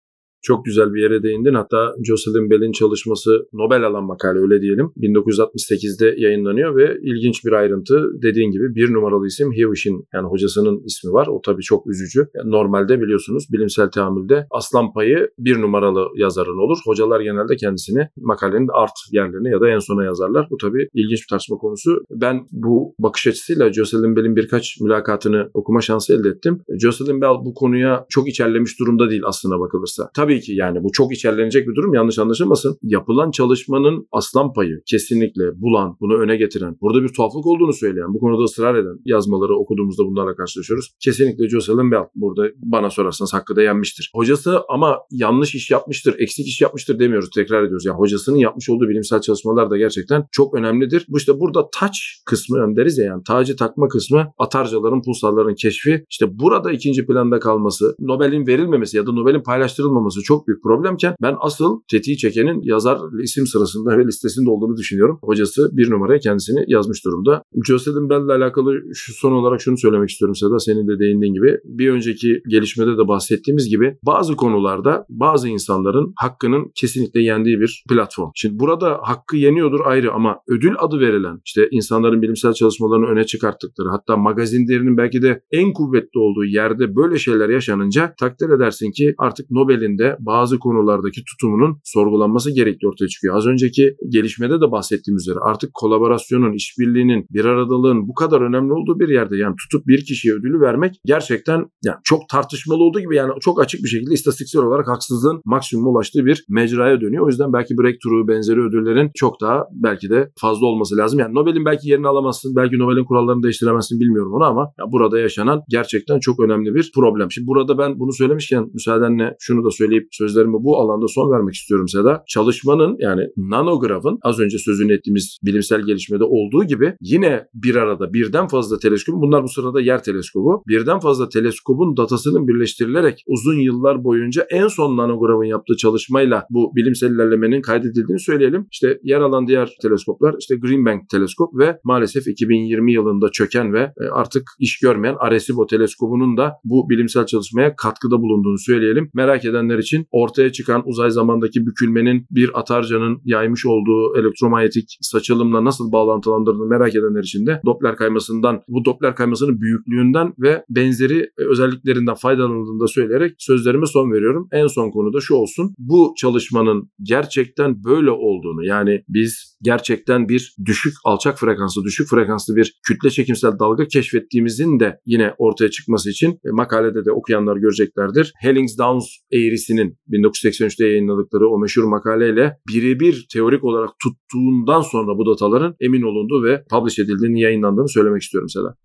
Çok 0.44 0.64
güzel 0.64 0.94
bir 0.94 1.02
yere 1.02 1.22
değindin. 1.22 1.54
Hatta 1.54 1.94
Jocelyn 2.04 2.50
Bell'in 2.50 2.72
çalışması 2.72 3.30
Nobel 3.52 3.86
alan 3.86 4.04
makale 4.04 4.38
öyle 4.38 4.60
diyelim. 4.60 4.92
1968'de 4.96 6.14
yayınlanıyor 6.18 6.76
ve 6.76 6.98
ilginç 7.02 7.44
bir 7.44 7.52
ayrıntı 7.52 8.10
dediğin 8.22 8.50
gibi 8.50 8.74
bir 8.74 8.92
numaralı 8.92 9.26
isim 9.26 9.52
Hewish'in 9.52 10.06
yani 10.14 10.26
hocasının 10.26 10.82
ismi 10.84 11.12
var. 11.12 11.26
O 11.26 11.40
tabii 11.44 11.62
çok 11.62 11.86
üzücü. 11.86 12.28
Normalde 12.44 13.00
biliyorsunuz 13.00 13.46
bilimsel 13.52 13.90
teamülde 13.90 14.46
aslan 14.50 14.92
payı 14.92 15.28
bir 15.38 15.60
numaralı 15.60 16.06
yazarın 16.16 16.58
olur. 16.64 16.78
Hocalar 16.84 17.20
genelde 17.20 17.56
kendisini 17.56 18.08
makalenin 18.16 18.68
art 18.72 18.98
yerlerine 19.12 19.50
ya 19.50 19.60
da 19.60 19.68
en 19.68 19.78
sona 19.78 20.04
yazarlar. 20.04 20.46
Bu 20.50 20.56
tabii 20.56 20.88
ilginç 20.94 21.20
bir 21.22 21.26
tartışma 21.30 21.56
konusu. 21.56 21.90
Ben 22.10 22.46
bu 22.52 22.94
bakış 22.98 23.26
açısıyla 23.26 23.72
Jocelyn 23.72 24.16
Bell'in 24.16 24.36
birkaç 24.36 24.80
mülakatını 24.80 25.50
okuma 25.54 25.80
şansı 25.80 26.14
elde 26.14 26.28
ettim. 26.28 26.60
Jocelyn 26.80 27.20
Bell 27.20 27.44
bu 27.44 27.54
konuya 27.54 28.06
çok 28.08 28.28
içerlemiş 28.28 28.80
durumda 28.80 29.10
değil 29.10 29.22
aslına 29.24 29.60
bakılırsa. 29.60 30.10
Tabii 30.14 30.33
tabii 30.34 30.46
ki 30.46 30.52
yani 30.54 30.78
bu 30.82 30.92
çok 30.92 31.12
içerlenecek 31.12 31.68
bir 31.68 31.74
durum 31.74 31.94
yanlış 31.94 32.18
anlaşılmasın. 32.18 32.78
Yapılan 32.82 33.30
çalışmanın 33.30 34.06
aslan 34.12 34.52
payı 34.52 34.82
kesinlikle 34.86 35.42
bulan, 35.60 35.96
bunu 36.00 36.18
öne 36.18 36.36
getiren, 36.36 36.76
burada 36.80 37.02
bir 37.02 37.08
tuhaflık 37.08 37.46
olduğunu 37.46 37.72
söyleyen, 37.72 38.14
bu 38.14 38.18
konuda 38.18 38.42
ısrar 38.42 38.74
eden 38.74 38.98
yazmaları 39.04 39.58
okuduğumuzda 39.58 40.04
bunlarla 40.04 40.34
karşılaşıyoruz. 40.36 40.94
Kesinlikle 41.04 41.48
Jocelyn 41.48 41.90
Bell 41.90 42.04
burada 42.14 42.42
bana 42.56 42.90
sorarsanız 42.90 43.34
hakkı 43.34 43.56
da 43.56 43.62
yenmiştir. 43.62 44.10
Hocası 44.14 44.60
ama 44.68 44.98
yanlış 45.10 45.54
iş 45.54 45.70
yapmıştır, 45.70 46.14
eksik 46.18 46.46
iş 46.46 46.60
yapmıştır 46.60 46.98
demiyoruz, 46.98 47.30
tekrar 47.34 47.62
ediyoruz. 47.62 47.86
Yani 47.86 47.96
hocasının 47.96 48.36
yapmış 48.36 48.70
olduğu 48.70 48.88
bilimsel 48.88 49.20
çalışmalar 49.20 49.70
da 49.70 49.76
gerçekten 49.76 50.24
çok 50.32 50.54
önemlidir. 50.54 51.06
Bu 51.08 51.18
işte 51.18 51.40
burada 51.40 51.68
taç 51.80 52.22
kısmı 52.26 52.58
yani 52.58 52.76
deriz 52.76 52.98
ya 52.98 53.04
yani 53.04 53.22
tacı 53.26 53.56
takma 53.56 53.88
kısmı 53.88 54.32
atarcaların, 54.38 55.02
pulsarların 55.02 55.54
keşfi 55.54 56.04
işte 56.10 56.38
burada 56.38 56.72
ikinci 56.72 57.06
planda 57.06 57.38
kalması, 57.38 57.94
Nobel'in 57.98 58.46
verilmemesi 58.46 58.96
ya 58.96 59.06
da 59.06 59.12
Nobel'in 59.12 59.42
paylaştırılmaması 59.42 60.22
çok 60.24 60.48
büyük 60.48 60.62
problemken 60.62 61.14
ben 61.22 61.34
asıl 61.40 61.80
tetiği 61.90 62.16
çekenin 62.16 62.60
yazar 62.62 62.98
isim 63.22 63.46
sırasında 63.46 63.98
ve 63.98 64.06
listesinde 64.06 64.50
olduğunu 64.50 64.76
düşünüyorum. 64.76 65.18
Hocası 65.22 65.70
bir 65.72 65.90
numaraya 65.90 66.18
kendisini 66.18 66.64
yazmış 66.66 67.04
durumda. 67.04 67.42
Jocelyn 67.66 68.10
Bell 68.10 68.24
ile 68.24 68.32
alakalı 68.32 68.72
şu 68.94 69.12
son 69.12 69.32
olarak 69.32 69.60
şunu 69.60 69.78
söylemek 69.78 70.10
istiyorum 70.10 70.34
Seda 70.34 70.58
senin 70.58 70.88
de 70.88 70.98
değindiğin 70.98 71.34
gibi. 71.34 71.58
Bir 71.64 71.90
önceki 71.90 72.42
gelişmede 72.48 72.98
de 72.98 73.08
bahsettiğimiz 73.08 73.68
gibi 73.68 73.96
bazı 74.06 74.36
konularda 74.36 75.06
bazı 75.08 75.48
insanların 75.48 76.12
hakkının 76.16 76.70
kesinlikle 76.74 77.22
yendiği 77.22 77.60
bir 77.60 77.84
platform. 77.88 78.30
Şimdi 78.34 78.58
burada 78.58 78.98
hakkı 79.02 79.36
yeniyordur 79.36 79.80
ayrı 79.84 80.12
ama 80.12 80.36
ödül 80.48 80.74
adı 80.78 81.00
verilen 81.00 81.40
işte 81.44 81.68
insanların 81.70 82.22
bilimsel 82.22 82.52
çalışmalarını 82.52 83.06
öne 83.06 83.24
çıkarttıkları 83.24 83.88
hatta 83.88 84.16
magazinlerinin 84.16 84.96
belki 84.96 85.22
de 85.22 85.42
en 85.52 85.72
kuvvetli 85.72 86.18
olduğu 86.18 86.44
yerde 86.44 86.96
böyle 86.96 87.18
şeyler 87.18 87.48
yaşanınca 87.48 88.14
takdir 88.20 88.50
edersin 88.50 88.90
ki 88.90 89.14
artık 89.18 89.50
Nobel'in 89.50 89.98
de 89.98 90.13
bazı 90.20 90.58
konulardaki 90.58 91.22
tutumunun 91.24 91.78
sorgulanması 91.84 92.54
gerekli 92.54 92.88
ortaya 92.88 93.08
çıkıyor. 93.08 93.36
Az 93.36 93.46
önceki 93.46 93.96
gelişmede 94.08 94.60
de 94.60 94.70
bahsettiğim 94.70 95.16
üzere 95.16 95.38
artık 95.42 95.74
kolaborasyonun, 95.74 96.52
işbirliğinin, 96.52 97.26
bir 97.30 97.44
aradalığın 97.44 98.08
bu 98.08 98.14
kadar 98.14 98.40
önemli 98.40 98.72
olduğu 98.72 99.00
bir 99.00 99.08
yerde 99.08 99.36
yani 99.36 99.54
tutup 99.56 99.86
bir 99.86 100.04
kişiye 100.04 100.34
ödülü 100.34 100.60
vermek 100.60 100.94
gerçekten 101.06 101.66
yani 101.84 101.96
çok 102.04 102.28
tartışmalı 102.28 102.82
olduğu 102.82 103.00
gibi 103.00 103.16
yani 103.16 103.32
çok 103.40 103.60
açık 103.60 103.82
bir 103.84 103.88
şekilde 103.88 104.14
istatistiksel 104.14 104.62
olarak 104.62 104.88
haksızlığın 104.88 105.40
maksimuma 105.44 105.90
ulaştığı 105.90 106.26
bir 106.26 106.44
mecraya 106.48 107.00
dönüyor. 107.00 107.24
O 107.24 107.28
yüzden 107.28 107.52
belki 107.52 107.74
breakthrough 107.78 108.28
benzeri 108.28 108.60
ödüllerin 108.60 109.10
çok 109.14 109.40
daha 109.40 109.64
belki 109.72 110.10
de 110.10 110.30
fazla 110.40 110.66
olması 110.66 110.96
lazım. 110.96 111.18
Yani 111.18 111.34
Nobel'in 111.34 111.64
belki 111.64 111.88
yerini 111.88 112.08
alamazsın, 112.08 112.56
belki 112.56 112.78
Nobel'in 112.78 113.04
kurallarını 113.04 113.42
değiştiremezsin 113.42 114.00
bilmiyorum 114.00 114.32
onu 114.32 114.44
ama 114.44 114.72
ya 114.78 114.84
burada 114.92 115.18
yaşanan 115.18 115.62
gerçekten 115.68 116.18
çok 116.18 116.40
önemli 116.40 116.74
bir 116.74 116.90
problem. 116.94 117.30
Şimdi 117.30 117.46
burada 117.46 117.78
ben 117.78 117.98
bunu 117.98 118.12
söylemişken 118.12 118.70
müsaadenle 118.74 119.36
şunu 119.40 119.64
da 119.64 119.70
söyleyip 119.70 120.03
söyleyip 120.04 120.34
sözlerimi 120.34 120.64
bu 120.64 120.76
alanda 120.76 121.08
son 121.08 121.30
vermek 121.30 121.54
istiyorum 121.54 121.88
Seda. 121.88 122.22
Çalışmanın 122.28 122.96
yani 122.98 123.22
nanografın 123.36 124.18
az 124.22 124.40
önce 124.40 124.58
sözünü 124.58 124.92
ettiğimiz 124.92 125.38
bilimsel 125.42 125.80
gelişmede 125.80 126.24
olduğu 126.24 126.64
gibi 126.64 126.94
yine 127.00 127.44
bir 127.54 127.76
arada 127.76 128.12
birden 128.12 128.48
fazla 128.48 128.78
teleskop 128.78 129.14
bunlar 129.14 129.42
bu 129.42 129.48
sırada 129.48 129.80
yer 129.80 130.02
teleskobu 130.02 130.62
birden 130.68 131.00
fazla 131.00 131.28
teleskobun 131.28 131.96
datasının 131.96 132.48
birleştirilerek 132.48 133.24
uzun 133.26 133.60
yıllar 133.60 134.04
boyunca 134.04 134.46
en 134.50 134.68
son 134.68 134.96
nanografın 134.96 135.44
yaptığı 135.44 135.76
çalışmayla 135.76 136.46
bu 136.50 136.72
bilimsel 136.76 137.10
ilerlemenin 137.10 137.62
kaydedildiğini 137.62 138.20
söyleyelim. 138.20 138.66
İşte 138.72 138.98
yer 139.02 139.20
alan 139.20 139.46
diğer 139.46 139.76
teleskoplar 139.82 140.34
işte 140.40 140.56
Green 140.56 140.86
Bank 140.86 141.08
teleskop 141.10 141.58
ve 141.58 141.78
maalesef 141.84 142.26
2020 142.26 142.92
yılında 142.92 143.28
çöken 143.32 143.72
ve 143.72 143.80
e, 143.80 144.04
artık 144.12 144.42
iş 144.58 144.78
görmeyen 144.78 145.16
Arecibo 145.18 145.66
teleskobunun 145.66 146.36
da 146.36 146.52
bu 146.64 146.90
bilimsel 146.90 147.26
çalışmaya 147.26 147.76
katkıda 147.76 148.16
bulunduğunu 148.18 148.58
söyleyelim. 148.58 149.10
Merak 149.14 149.44
edenler 149.44 149.78
için 149.78 149.93
için 149.94 150.06
ortaya 150.10 150.52
çıkan 150.52 150.82
uzay 150.88 151.10
zamandaki 151.10 151.66
bükülmenin 151.66 152.26
bir 152.30 152.60
atarcanın 152.60 153.20
yaymış 153.24 153.66
olduğu 153.66 154.18
elektromanyetik 154.18 154.98
saçılımla 155.00 155.64
nasıl 155.64 155.92
bağlantılandırdığını 155.92 156.66
merak 156.66 156.94
edenler 156.94 157.22
için 157.22 157.46
de 157.46 157.60
Doppler 157.66 157.96
kaymasından, 157.96 158.62
bu 158.68 158.84
Doppler 158.84 159.16
kaymasının 159.16 159.60
büyüklüğünden 159.60 160.32
ve 160.38 160.64
benzeri 160.70 161.30
özelliklerinden 161.50 162.14
faydalanıldığını 162.14 162.80
da 162.80 162.86
söyleyerek 162.86 163.34
sözlerime 163.38 163.86
son 163.86 164.12
veriyorum. 164.12 164.48
En 164.52 164.66
son 164.66 164.90
konu 164.90 165.12
da 165.12 165.20
şu 165.20 165.34
olsun. 165.34 165.74
Bu 165.78 166.14
çalışmanın 166.18 166.90
gerçekten 167.02 167.84
böyle 167.84 168.10
olduğunu 168.10 168.66
yani 168.66 169.02
biz 169.08 169.58
gerçekten 169.62 170.28
bir 170.28 170.54
düşük 170.66 170.94
alçak 171.04 171.38
frekanslı, 171.38 171.84
düşük 171.84 172.08
frekanslı 172.08 172.56
bir 172.56 172.80
kütle 172.88 173.10
çekimsel 173.10 173.58
dalga 173.58 173.86
keşfettiğimizin 173.86 174.80
de 174.80 174.98
yine 175.06 175.34
ortaya 175.38 175.70
çıkması 175.70 176.10
için 176.10 176.30
e, 176.30 176.50
makalede 176.52 177.04
de 177.04 177.12
okuyanlar 177.12 177.56
göreceklerdir. 177.56 178.32
Hellings-Downs 178.42 179.04
eğrisinin 179.32 179.73
Bell'in 179.78 179.98
1983'te 180.10 180.86
yayınladıkları 180.86 181.48
o 181.48 181.58
meşhur 181.58 181.84
makaleyle 181.84 182.56
birebir 182.68 183.26
teorik 183.32 183.64
olarak 183.64 183.90
tuttuğundan 184.02 184.80
sonra 184.80 185.18
bu 185.18 185.26
dataların 185.26 185.76
emin 185.80 186.02
olunduğu 186.02 186.44
ve 186.44 186.64
publish 186.70 186.98
edildiğini, 186.98 187.40
yayınlandığını 187.40 187.88
söylemek 187.88 188.22
istiyorum 188.22 188.48
Seda. 188.48 188.76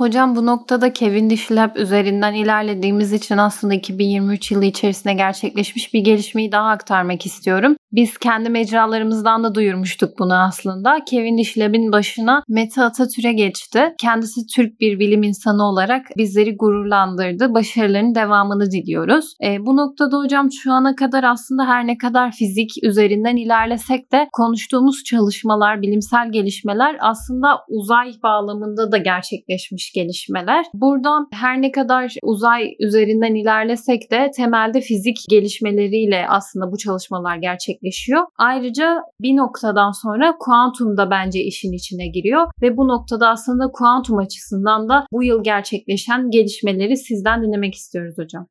Hocam 0.00 0.36
bu 0.36 0.46
noktada 0.46 0.92
Kevin 0.92 1.30
Dishlab 1.30 1.76
üzerinden 1.76 2.34
ilerlediğimiz 2.34 3.12
için 3.12 3.36
aslında 3.36 3.74
2023 3.74 4.50
yılı 4.50 4.64
içerisinde 4.64 5.14
gerçekleşmiş 5.14 5.94
bir 5.94 6.00
gelişmeyi 6.00 6.52
daha 6.52 6.68
aktarmak 6.68 7.26
istiyorum. 7.26 7.76
Biz 7.92 8.18
kendi 8.18 8.50
mecralarımızdan 8.50 9.44
da 9.44 9.54
duyurmuştuk 9.54 10.18
bunu 10.18 10.34
aslında. 10.34 10.98
Kevin 11.06 11.38
Dishlab'in 11.38 11.92
başına 11.92 12.42
Mete 12.48 12.82
Atatürk'e 12.82 13.32
geçti. 13.32 13.94
Kendisi 14.00 14.40
Türk 14.56 14.80
bir 14.80 14.98
bilim 14.98 15.22
insanı 15.22 15.64
olarak 15.64 16.06
bizleri 16.16 16.56
gururlandırdı. 16.56 17.54
Başarılarının 17.54 18.14
devamını 18.14 18.70
diliyoruz. 18.70 19.34
E, 19.44 19.66
bu 19.66 19.76
noktada 19.76 20.16
hocam 20.16 20.52
şu 20.52 20.72
ana 20.72 20.94
kadar 20.94 21.24
aslında 21.24 21.66
her 21.66 21.86
ne 21.86 21.98
kadar 21.98 22.32
fizik 22.32 22.70
üzerinden 22.82 23.36
ilerlesek 23.36 24.12
de 24.12 24.28
konuştuğumuz 24.32 25.04
çalışmalar, 25.04 25.82
bilimsel 25.82 26.32
gelişmeler 26.32 26.96
aslında 27.00 27.48
uzay 27.68 28.12
bağlamında 28.22 28.92
da 28.92 28.98
gerçekleşmiş 28.98 29.89
gelişmeler. 29.94 30.64
Buradan 30.74 31.28
her 31.32 31.62
ne 31.62 31.72
kadar 31.72 32.14
uzay 32.22 32.74
üzerinden 32.80 33.34
ilerlesek 33.34 34.10
de 34.10 34.30
temelde 34.36 34.80
fizik 34.80 35.16
gelişmeleriyle 35.30 36.26
aslında 36.28 36.72
bu 36.72 36.78
çalışmalar 36.78 37.36
gerçek 37.36 37.70
gerçekleşiyor. 37.70 38.26
Ayrıca 38.38 39.02
bir 39.20 39.36
noktadan 39.36 39.90
sonra 40.02 40.36
kuantum 40.40 40.96
da 40.96 41.10
bence 41.10 41.40
işin 41.40 41.72
içine 41.72 42.08
giriyor 42.08 42.46
ve 42.62 42.76
bu 42.76 42.88
noktada 42.88 43.28
aslında 43.28 43.70
kuantum 43.72 44.18
açısından 44.18 44.88
da 44.88 45.06
bu 45.12 45.22
yıl 45.22 45.42
gerçekleşen 45.42 46.30
gelişmeleri 46.30 46.96
sizden 46.96 47.42
dinlemek 47.42 47.74
istiyoruz 47.74 48.14
hocam. 48.18 48.46